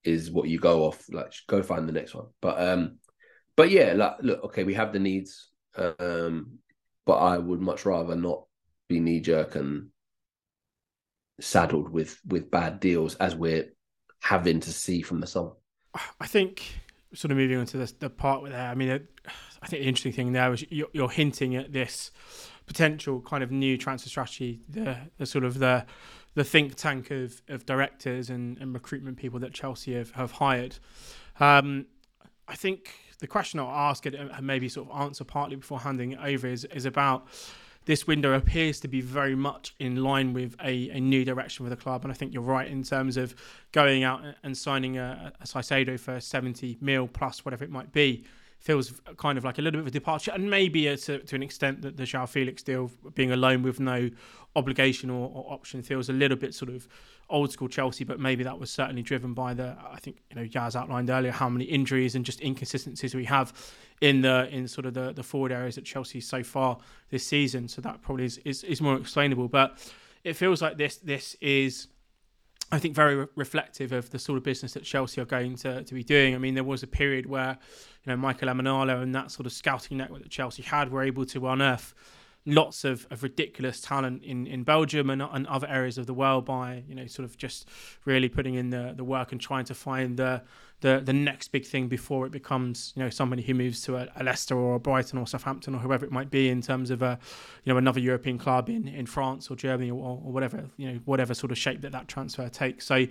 [0.04, 1.04] is what you go off.
[1.10, 2.26] Like, go find the next one.
[2.40, 2.98] But um,
[3.56, 6.58] but yeah, like, look, okay, we have the needs, um,
[7.06, 8.44] but I would much rather not
[8.88, 9.88] be knee jerk and
[11.40, 13.72] saddled with with bad deals as we're
[14.20, 15.52] having to see from the summer.
[16.20, 16.62] I think
[17.14, 18.90] sort of moving on to the, the part there, I mean,
[19.62, 22.10] I think the interesting thing there is you're, you're, hinting at this
[22.66, 25.86] potential kind of new transfer strategy, the, the sort of the
[26.34, 30.76] the think tank of, of directors and, and recruitment people that Chelsea have, have hired.
[31.40, 31.86] Um,
[32.46, 36.12] I think the question I'll ask it and maybe sort of answer partly before handing
[36.12, 37.26] it over is, is about
[37.90, 41.70] this window appears to be very much in line with a, a new direction for
[41.70, 42.04] the club.
[42.04, 43.34] And I think you're right in terms of
[43.72, 48.24] going out and signing a, a Caicedo for 70 mil plus whatever it might be.
[48.60, 51.34] feels kind of like a little bit of a departure, and maybe a, to, to
[51.34, 54.08] an extent that the Joao Felix deal being a loan with no
[54.54, 56.86] obligation or, or, option feels a little bit sort of
[57.28, 60.46] old school Chelsea, but maybe that was certainly driven by the I think you know
[60.46, 63.52] Yaz outlined earlier how many injuries and just inconsistencies we have
[64.00, 66.78] in the in sort of the, the forward areas at Chelsea so far
[67.10, 67.68] this season.
[67.68, 69.48] So that probably is, is, is more explainable.
[69.48, 69.78] But
[70.24, 71.88] it feels like this this is
[72.72, 75.82] I think very re- reflective of the sort of business that Chelsea are going to,
[75.82, 76.34] to be doing.
[76.34, 77.58] I mean, there was a period where,
[78.04, 81.26] you know, Michael Emenalo and that sort of scouting network that Chelsea had were able
[81.26, 81.94] to unearth
[82.46, 86.44] lots of, of ridiculous talent in, in Belgium and, and other areas of the world
[86.44, 87.68] by, you know, sort of just
[88.04, 90.42] really putting in the, the work and trying to find the
[90.80, 94.08] the the next big thing before it becomes you know somebody who moves to a,
[94.16, 97.02] a, Leicester or a Brighton or Southampton or whoever it might be in terms of
[97.02, 97.18] a
[97.64, 101.00] you know another European club in, in France or Germany or, or whatever you know
[101.04, 102.86] whatever sort of shape that that transfer takes.
[102.86, 103.06] So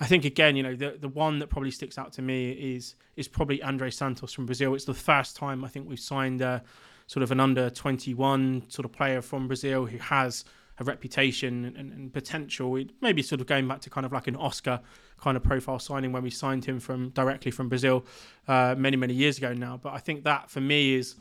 [0.00, 2.94] I think again you know the the one that probably sticks out to me is
[3.16, 4.74] is probably Andrey Santos from Brazil.
[4.74, 6.62] It's the first time I think we've signed a,
[7.10, 10.44] sort of an under 21 sort of player from Brazil who has
[10.78, 12.80] a reputation and, and, potential.
[13.00, 14.78] Maybe sort of going back to kind of like an Oscar
[15.20, 18.06] kind of profile signing when we signed him from directly from Brazil
[18.46, 19.76] uh, many many years ago now.
[19.76, 21.16] But I think that for me is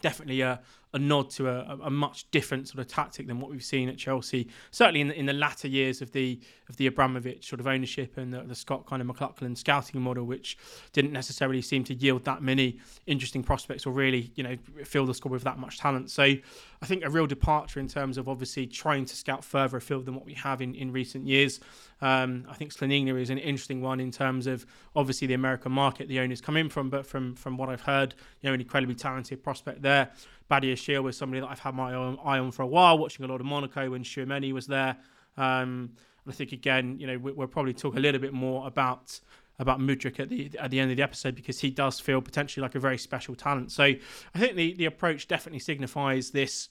[0.00, 0.60] definitely a,
[0.92, 3.96] a nod to a, a, much different sort of tactic than what we've seen at
[3.96, 4.48] Chelsea.
[4.72, 8.16] Certainly in the, in the latter years of the of the Abramovich sort of ownership
[8.16, 10.56] and the, the Scott kind of McLachlan scouting model, which
[10.92, 15.14] didn't necessarily seem to yield that many interesting prospects or really you know fill the
[15.14, 16.10] squad with that much talent.
[16.10, 20.06] So I think a real departure in terms of obviously trying to scout further afield
[20.06, 21.60] than what we have in, in recent years.
[22.00, 24.64] Um, I think Slonina is an interesting one in terms of
[24.96, 28.14] obviously the American market the owners come in from, but from from what I've heard,
[28.40, 30.10] you know, an incredibly talented prospect there.
[30.50, 33.40] Badiashile was somebody that I've had my eye on for a while, watching a lot
[33.40, 34.96] of Monaco when Tchouameni was there.
[35.36, 35.92] Um,
[36.26, 39.20] I think again, you know, we, will probably talk a little bit more about
[39.58, 42.62] about Mudryk at the at the end of the episode because he does feel potentially
[42.62, 43.70] like a very special talent.
[43.72, 46.68] So I think the the approach definitely signifies this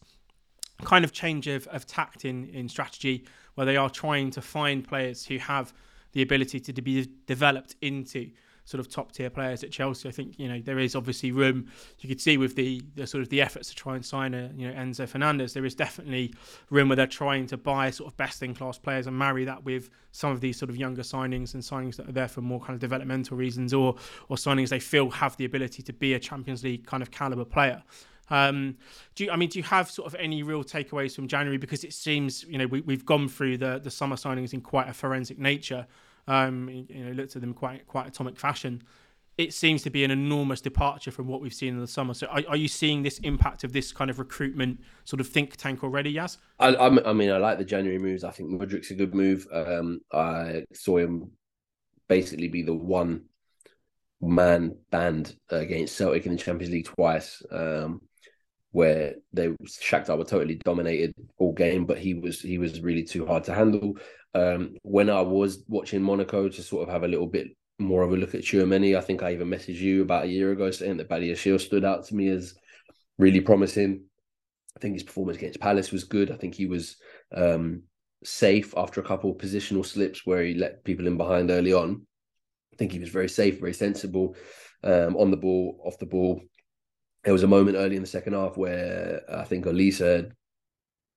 [0.83, 3.25] kind of change of, of tact in, in strategy
[3.55, 5.73] where they are trying to find players who have
[6.13, 8.31] the ability to be developed into
[8.69, 10.07] sort of top tier players at Chelsea.
[10.07, 11.65] I think you know there is obviously room.
[12.01, 14.51] You could see with the, the sort of the efforts to try and sign a
[14.55, 16.35] you know Enzo Fernandez, there is definitely
[16.69, 19.65] room where they're trying to buy sort of best in class players and marry that
[19.65, 22.59] with some of these sort of younger signings and signings that are there for more
[22.59, 23.95] kind of developmental reasons or
[24.29, 27.45] or signings they feel have the ability to be a Champions League kind of caliber
[27.45, 27.81] player.
[28.31, 28.77] Um,
[29.15, 31.57] do you, I mean, do you have sort of any real takeaways from January?
[31.57, 34.87] Because it seems, you know, we, have gone through the, the summer signings in quite
[34.87, 35.87] a forensic nature
[36.29, 38.83] um, you know, looked at them quite quite atomic fashion.
[39.37, 42.13] It seems to be an enormous departure from what we've seen in the summer.
[42.13, 45.55] So, are, are you seeing this impact of this kind of recruitment sort of think
[45.55, 46.37] tank already, Yas?
[46.59, 48.23] I, I mean, I like the January moves.
[48.23, 49.47] I think Mudryk's a good move.
[49.51, 51.31] Um, I saw him
[52.07, 53.23] basically be the one
[54.21, 57.41] man band against Celtic in the Champions League twice.
[57.49, 58.01] Um,
[58.71, 63.25] where they Shakhtar were totally dominated all game, but he was he was really too
[63.25, 63.97] hard to handle.
[64.35, 67.47] Um, when I was watching Monaco to sort of have a little bit
[67.79, 70.51] more of a look at Tchouameni, I think I even messaged you about a year
[70.51, 72.53] ago saying that Badiashile stood out to me as
[73.17, 74.03] really promising.
[74.75, 76.31] I think his performance against Palace was good.
[76.31, 76.97] I think he was
[77.35, 77.83] um,
[78.23, 82.05] safe after a couple of positional slips where he let people in behind early on.
[82.73, 84.35] I think he was very safe, very sensible
[84.83, 86.41] um, on the ball, off the ball.
[87.23, 90.31] There was a moment early in the second half where I think Olise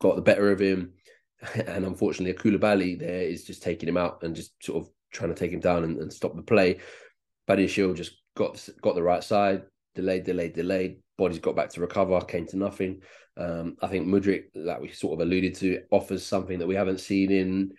[0.01, 0.95] got the better of him
[1.67, 5.39] and unfortunately, Koulibaly there is just taking him out and just sort of trying to
[5.39, 6.81] take him down and, and stop the play.
[7.49, 9.63] Badiashile just got got the right side,
[9.95, 10.99] delayed, delayed, delayed.
[11.19, 13.03] Bodies got back to recover, came to nothing.
[13.37, 17.01] Um, I think Mudryk, like we sort of alluded to, offers something that we haven't
[17.01, 17.73] seen in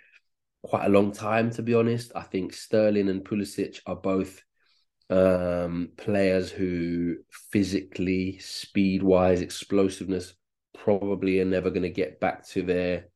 [0.64, 2.12] quite a long time, to be honest.
[2.16, 4.42] I think Sterling and Pulisic are both
[5.10, 7.18] um, players who
[7.52, 10.34] physically, speed wise, explosiveness
[10.74, 13.08] probably are never going to get back to their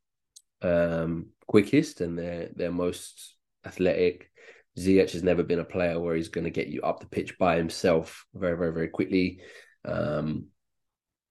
[0.61, 3.35] um, quickest and they're they're most
[3.65, 4.31] athletic.
[4.77, 7.37] Ziyech has never been a player where he's going to get you up the pitch
[7.37, 9.41] by himself very very very quickly.
[9.85, 10.47] Um,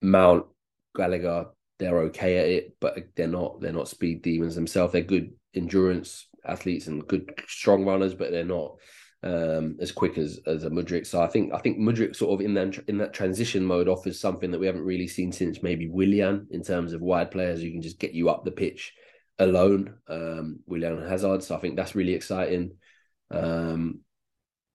[0.02, 0.46] Mount
[0.94, 1.46] Gallagher,
[1.78, 4.92] they're okay at it, but they're not they're not speed demons themselves.
[4.92, 8.76] They're good endurance athletes and good strong runners, but they're not
[9.22, 11.06] um, as quick as as a Mudryk.
[11.06, 14.20] So I think I think Mudryk sort of in that in that transition mode offers
[14.20, 17.70] something that we haven't really seen since maybe Willian in terms of wide players who
[17.70, 18.92] can just get you up the pitch
[19.38, 21.42] alone, um, Willian Hazard.
[21.42, 22.72] So I think that's really exciting.
[23.30, 24.00] Um,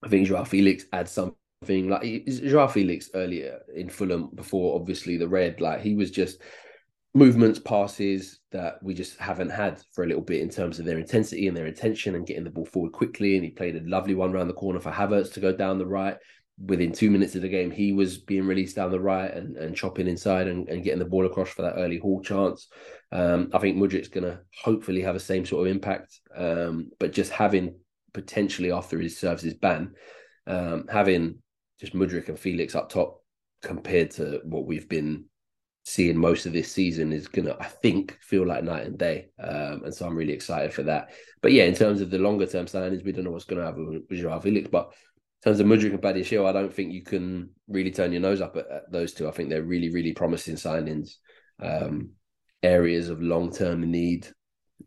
[0.04, 5.28] I think Joao Felix adds something like Joao Felix earlier in Fulham before obviously the
[5.28, 5.62] red.
[5.62, 6.42] Like he was just
[7.14, 10.98] movements, passes that we just haven't had for a little bit in terms of their
[10.98, 13.36] intensity and their intention and getting the ball forward quickly.
[13.36, 15.86] And he played a lovely one around the corner for Havertz to go down the
[15.86, 16.18] right.
[16.66, 19.76] within two minutes of the game, he was being released down the right and, and
[19.76, 22.68] chopping inside and, and getting the ball across for that early haul chance.
[23.12, 27.12] Um, I think Mudryk's going to hopefully have the same sort of impact, um, but
[27.12, 27.76] just having
[28.14, 29.94] potentially after his services ban,
[30.48, 31.40] um, having
[31.80, 33.22] just Mudryk and Felix up top
[33.62, 35.26] compared to what we've been
[35.84, 39.30] seeing most of this season is gonna, I think, feel like night and day.
[39.40, 41.12] Um, and so I'm really excited for that.
[41.42, 44.06] But yeah, in terms of the longer term signings, we don't know what's gonna happen
[44.10, 44.94] with Joao Felix, but
[45.44, 48.42] in terms of Mudryk and Badiashile, I don't think you can really turn your nose
[48.42, 49.28] up at, at, those two.
[49.28, 51.16] I think they're really, really promising signings.
[51.60, 52.12] Um,
[52.64, 54.28] areas of long term need.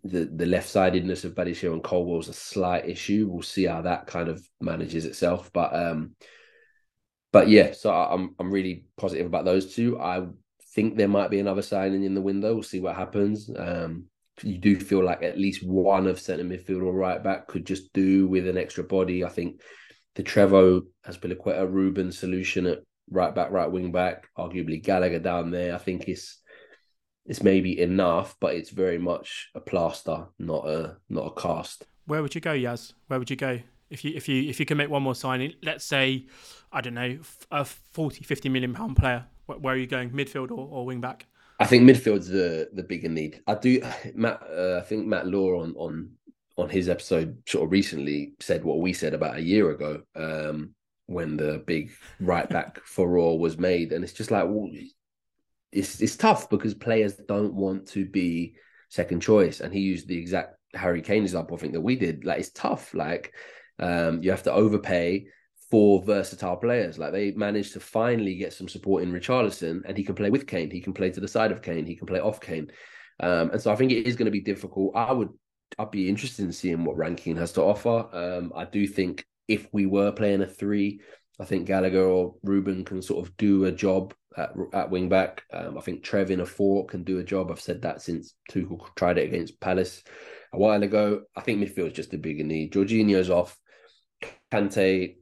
[0.03, 3.29] The the left sidedness of Badiashile and Colwill is a slight issue.
[3.31, 5.51] We'll see how that kind of manages itself.
[5.53, 6.15] But um,
[7.33, 9.99] but yeah, so I'm I'm really positive about those two.
[10.01, 10.27] I
[10.75, 12.55] think there might be another signing in the window.
[12.55, 13.51] We'll see what happens.
[13.57, 14.07] Um,
[14.43, 17.93] you do feel like at least one of centre midfield or right back could just
[17.93, 19.25] do with an extra body.
[19.25, 19.61] I think
[20.17, 22.81] the Trevoh has been a quite a Ruben solution at
[23.11, 25.75] right back, right wing back, arguably Gallagher down there.
[25.75, 26.41] I think it's
[27.27, 31.87] it's maybe enough, but it's very much a plaster, not a not a cast.
[32.07, 32.93] Where would you go, Yaz?
[33.09, 33.61] Where would you go?
[33.91, 36.27] If you if you if you can make one more signing, let's say,
[36.73, 37.19] I don't know,
[37.51, 41.27] a 40, 50 million pound player, where are you going, midfield or, or wing back?
[41.61, 43.41] I think midfield's the the bigger need.
[43.47, 43.81] I do,
[44.15, 44.43] Matt.
[44.43, 46.11] Uh, I think Matt Law on on
[46.57, 50.73] on his episode sort of recently said what we said about a year ago um,
[51.07, 51.91] when the big
[52.21, 54.71] right back for Raw was made, and it's just like well,
[55.75, 58.55] it's it's tough because players don't want to be
[58.89, 62.25] second choice, and he used the exact Harry Kane example I think that we did.
[62.25, 62.95] Like it's tough.
[62.95, 63.35] Like
[63.79, 65.27] um, you have to overpay
[65.71, 66.99] for versatile players.
[66.99, 70.47] Like they managed to finally get some support in Richarlison, and he can play with
[70.47, 70.71] Kane.
[70.71, 71.87] He can play to the side of Kane.
[71.87, 72.71] He can play off Kane.
[73.21, 74.95] Um, and so I think it is going to be difficult.
[74.95, 75.31] I would
[75.79, 78.07] I'd be interested in seeing what Rankin has to offer.
[78.13, 81.01] Um, I do think if we were playing a three,
[81.40, 85.43] I think Gallagher or Ruben can sort of do a job at, at wing back.
[85.52, 87.51] Um, I think Trev in a four can do a job.
[87.51, 90.02] I've said that since Tuchel tried it against Palace
[90.52, 91.23] a while ago.
[91.36, 92.73] I think midfield is just a bigger need.
[92.73, 93.59] Jorginho's off.
[94.52, 95.16] Kante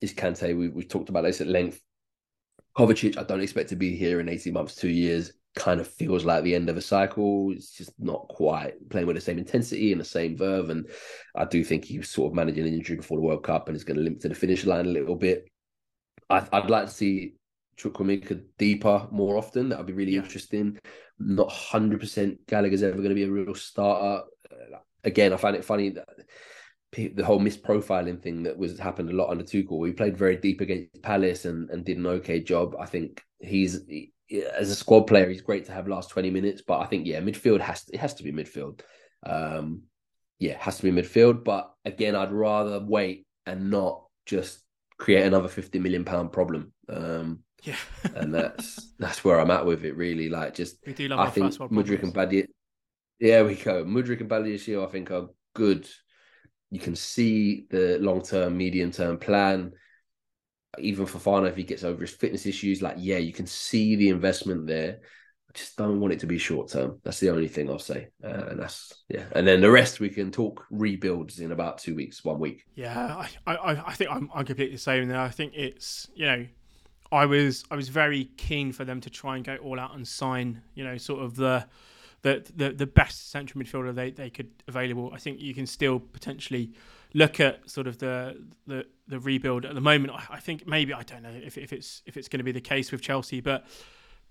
[0.00, 0.56] is Kante.
[0.56, 1.80] We, we've talked about this at length.
[2.76, 6.24] Kovacic, I don't expect to be here in 18 months, two years kind of feels
[6.24, 7.52] like the end of a cycle.
[7.52, 10.70] It's just not quite playing with the same intensity and the same verve.
[10.70, 10.88] And
[11.34, 13.84] I do think he's sort of managing an injury before the World Cup and is
[13.84, 15.48] going to limp to the finish line a little bit.
[16.30, 17.34] I, would like to see
[17.78, 19.68] Chukwuemeka deeper more often.
[19.68, 20.22] That would be really yeah.
[20.22, 20.78] interesting.
[21.18, 24.24] Not 100% Gallagher's ever going to be a real starter.
[24.50, 26.08] Uh, again, I find it funny that
[26.92, 29.78] the whole misprofiling thing that was happened a lot under Tuchel.
[29.78, 32.76] We played very deep against Palace and, and did an okay job.
[32.78, 33.80] I think he's
[34.56, 36.62] as a squad player, he's great to have last twenty minutes.
[36.66, 38.80] But I think yeah, midfield has to, it has to be midfield.
[39.24, 39.82] Um,
[40.38, 41.44] yeah, has to be midfield.
[41.44, 44.63] But again, I'd rather wait and not just
[44.98, 46.72] create another fifty million pound problem.
[46.88, 47.76] Um, yeah,
[48.14, 49.96] and that's that's where I'm at with it.
[49.96, 52.46] Really, like just I think Mudryk and Badia.
[53.20, 53.84] Yeah, we go.
[53.84, 55.88] Mudryk and Badiashile, I think, are good.
[56.70, 59.72] You can see the long term, medium term plan
[60.78, 64.08] even Fofana, if he gets over his fitness issues, like yeah, you can see the
[64.08, 65.00] investment there.
[65.54, 67.00] Just don't want it to be short term.
[67.04, 69.24] That's the only thing I'll say, uh, and that's yeah.
[69.32, 72.64] And then the rest we can talk rebuilds in about two weeks, one week.
[72.74, 75.20] Yeah, I I, I think I'm I'm completely the same there.
[75.20, 76.46] I think it's you know.
[77.12, 80.08] I was I was very keen for them to try and go all out and
[80.08, 81.64] sign, you know, sort of the
[82.22, 85.12] the the, the best central midfielder they, they could available.
[85.14, 86.72] I think you can still potentially
[87.14, 90.92] look at sort of the the, the rebuild at the moment, I, I think maybe
[90.92, 93.40] I don't know if, if it's if it's going to be the case with Chelsea,
[93.40, 93.64] but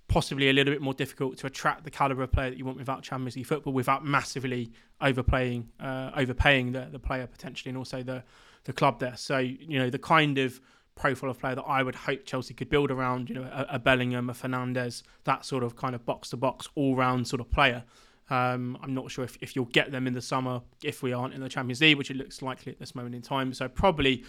[0.08, 2.78] possibly a little bit more difficult to attract the caliber of player that you want
[2.78, 4.72] without Champions League football, without massively
[5.02, 8.24] overplaying, uh, overpaying the, the player potentially, and also the
[8.66, 9.18] the club there.
[9.18, 10.62] So you know the kind of
[10.96, 13.80] profile of player that I would hope Chelsea could build around, you know, a, a
[13.80, 17.50] Bellingham, a Fernandez, that sort of kind of box to box, all round sort of
[17.50, 17.84] player.
[18.30, 21.34] Um, I'm not sure if, if you'll get them in the summer if we aren't
[21.34, 23.54] in the Champions League, which it looks likely at this moment in time.
[23.54, 24.24] So probably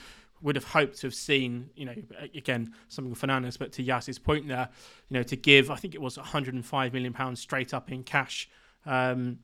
[0.45, 1.95] would have hoped to have seen, you know,
[2.35, 4.69] again, something Fernandez, but to Yaz's point there,
[5.09, 8.51] you know, to give, I think it was 105 million pounds straight up in cash
[8.85, 9.39] um,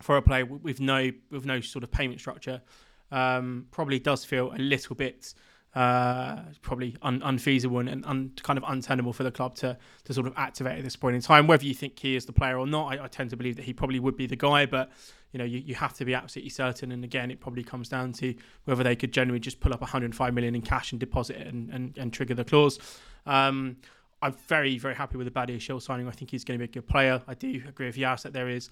[0.00, 2.62] for a player with no with no sort of payment structure,
[3.10, 5.34] um, probably does feel a little bit
[5.74, 10.26] uh, probably un- unfeasible and, un- kind of untenable for the club to to sort
[10.26, 11.46] of activate at this point in time.
[11.46, 13.64] Whether you think he is the player or not, I, I tend to believe that
[13.64, 14.90] he probably would be the guy, but
[15.32, 16.92] you know you, you have to be absolutely certain.
[16.92, 18.34] And again, it probably comes down to
[18.64, 21.70] whether they could generally just pull up 105 million in cash and deposit it and,
[21.70, 22.78] and, and trigger the clause.
[23.24, 23.76] Um,
[24.20, 26.06] I'm very, very happy with the Badiashile signing.
[26.06, 27.20] I think he's going to be a good player.
[27.26, 28.70] I do agree with Yas that there is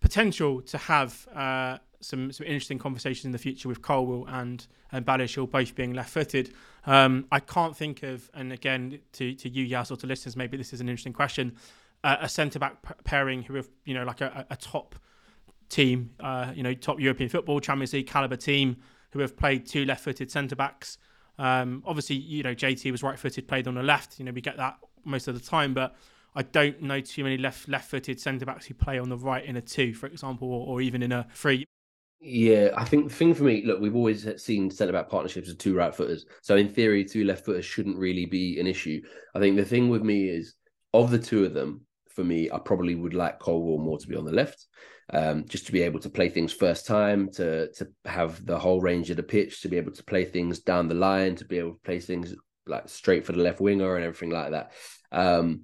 [0.00, 5.06] potential to have uh, some some interesting conversations in the future with Colwill and and
[5.06, 6.52] Badiashile both being left-footed.
[6.84, 10.56] Um, I can't think of, and again to to you Yaz or to listeners, maybe
[10.56, 11.56] this is an interesting question.
[12.04, 14.96] Uh, a centre back pairing who have you know like a, a top
[15.68, 18.76] team, uh, you know top European football Champions League caliber team
[19.12, 20.98] who have played two left-footed centre backs.
[21.38, 24.18] Um, obviously, you know JT was right-footed, played on the left.
[24.18, 25.94] You know we get that most of the time, but
[26.34, 29.56] I don't know too many left left-footed centre backs who play on the right in
[29.56, 31.66] a two, for example, or, or even in a three.
[32.24, 35.58] Yeah, I think the thing for me, look, we've always seen centre back partnerships with
[35.58, 36.24] two right footers.
[36.40, 39.02] So in theory, two left footers shouldn't really be an issue.
[39.34, 40.54] I think the thing with me is
[40.94, 44.14] of the two of them, for me, I probably would like Colwill more to be
[44.14, 44.66] on the left,
[45.12, 48.80] um, just to be able to play things first time, to to have the whole
[48.80, 51.58] range of the pitch, to be able to play things down the line, to be
[51.58, 52.36] able to play things
[52.66, 54.72] like straight for the left winger and everything like that.
[55.10, 55.62] Um,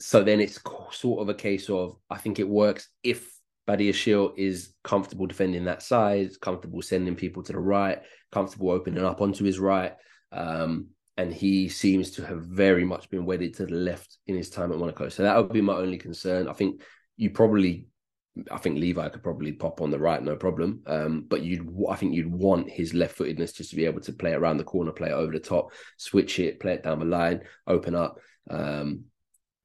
[0.00, 0.58] so then it's
[0.90, 3.37] sort of a case of I think it works if
[3.68, 8.00] Badiashile is comfortable defending that side, comfortable sending people to the right,
[8.32, 9.94] comfortable opening up onto his right.
[10.32, 10.88] Um,
[11.18, 14.72] and he seems to have very much been wedded to the left in his time
[14.72, 15.08] at Monaco.
[15.08, 16.48] So that would be my only concern.
[16.48, 16.80] I think
[17.16, 17.88] you probably,
[18.50, 20.82] I think Levi could probably pop on the right, no problem.
[20.86, 24.12] Um, but you'd, I think you'd want his left footedness just to be able to
[24.12, 27.04] play around the corner, play it over the top, switch it, play it down the
[27.04, 28.18] line, open up.
[28.48, 29.04] Um,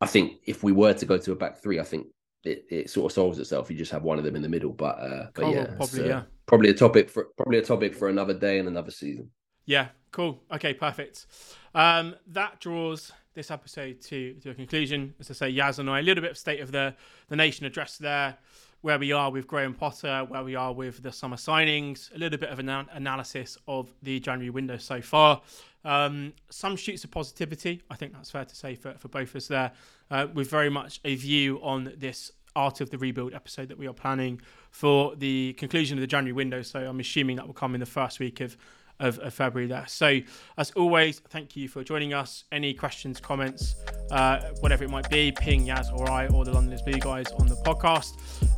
[0.02, 2.08] I think if we were to go to a back three, I think
[2.44, 3.70] it, it sort of solves itself.
[3.70, 4.72] You just have one of them in the middle.
[4.72, 8.10] But uh, but yeah, probably uh, yeah, probably a topic for probably a topic for
[8.10, 9.30] another day and another season.
[9.65, 10.44] Yeah, cool.
[10.52, 11.26] Okay, perfect.
[11.74, 15.14] Um, that draws this episode to to a conclusion.
[15.20, 16.95] As I say, Yaz and I, a little bit of state of the
[17.30, 18.38] the nation address there,
[18.82, 22.38] where we are with Graham Potter, where we are with the summer signings, a little
[22.38, 25.41] bit of an analysis of the January window so far.
[25.86, 29.36] Um, some shoots of positivity, I think that's fair to say for, for both of
[29.38, 29.72] us there,
[30.10, 33.88] uh, with very much a view on this Art of the Rebuild episode that we
[33.88, 36.62] are planning for the conclusion of the January window.
[36.62, 38.56] So I'm assuming that will come in the first week of,
[39.00, 39.86] of, of February there.
[39.88, 40.20] So
[40.58, 42.44] as always, thank you for joining us.
[42.52, 43.76] Any questions, comments,
[44.12, 47.48] uh, whatever it might be, ping Yaz or I or the London Blue guys on
[47.48, 48.14] the podcast.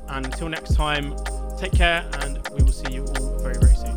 [0.09, 1.15] And until next time,
[1.57, 3.94] take care and we will see you all very, very soon.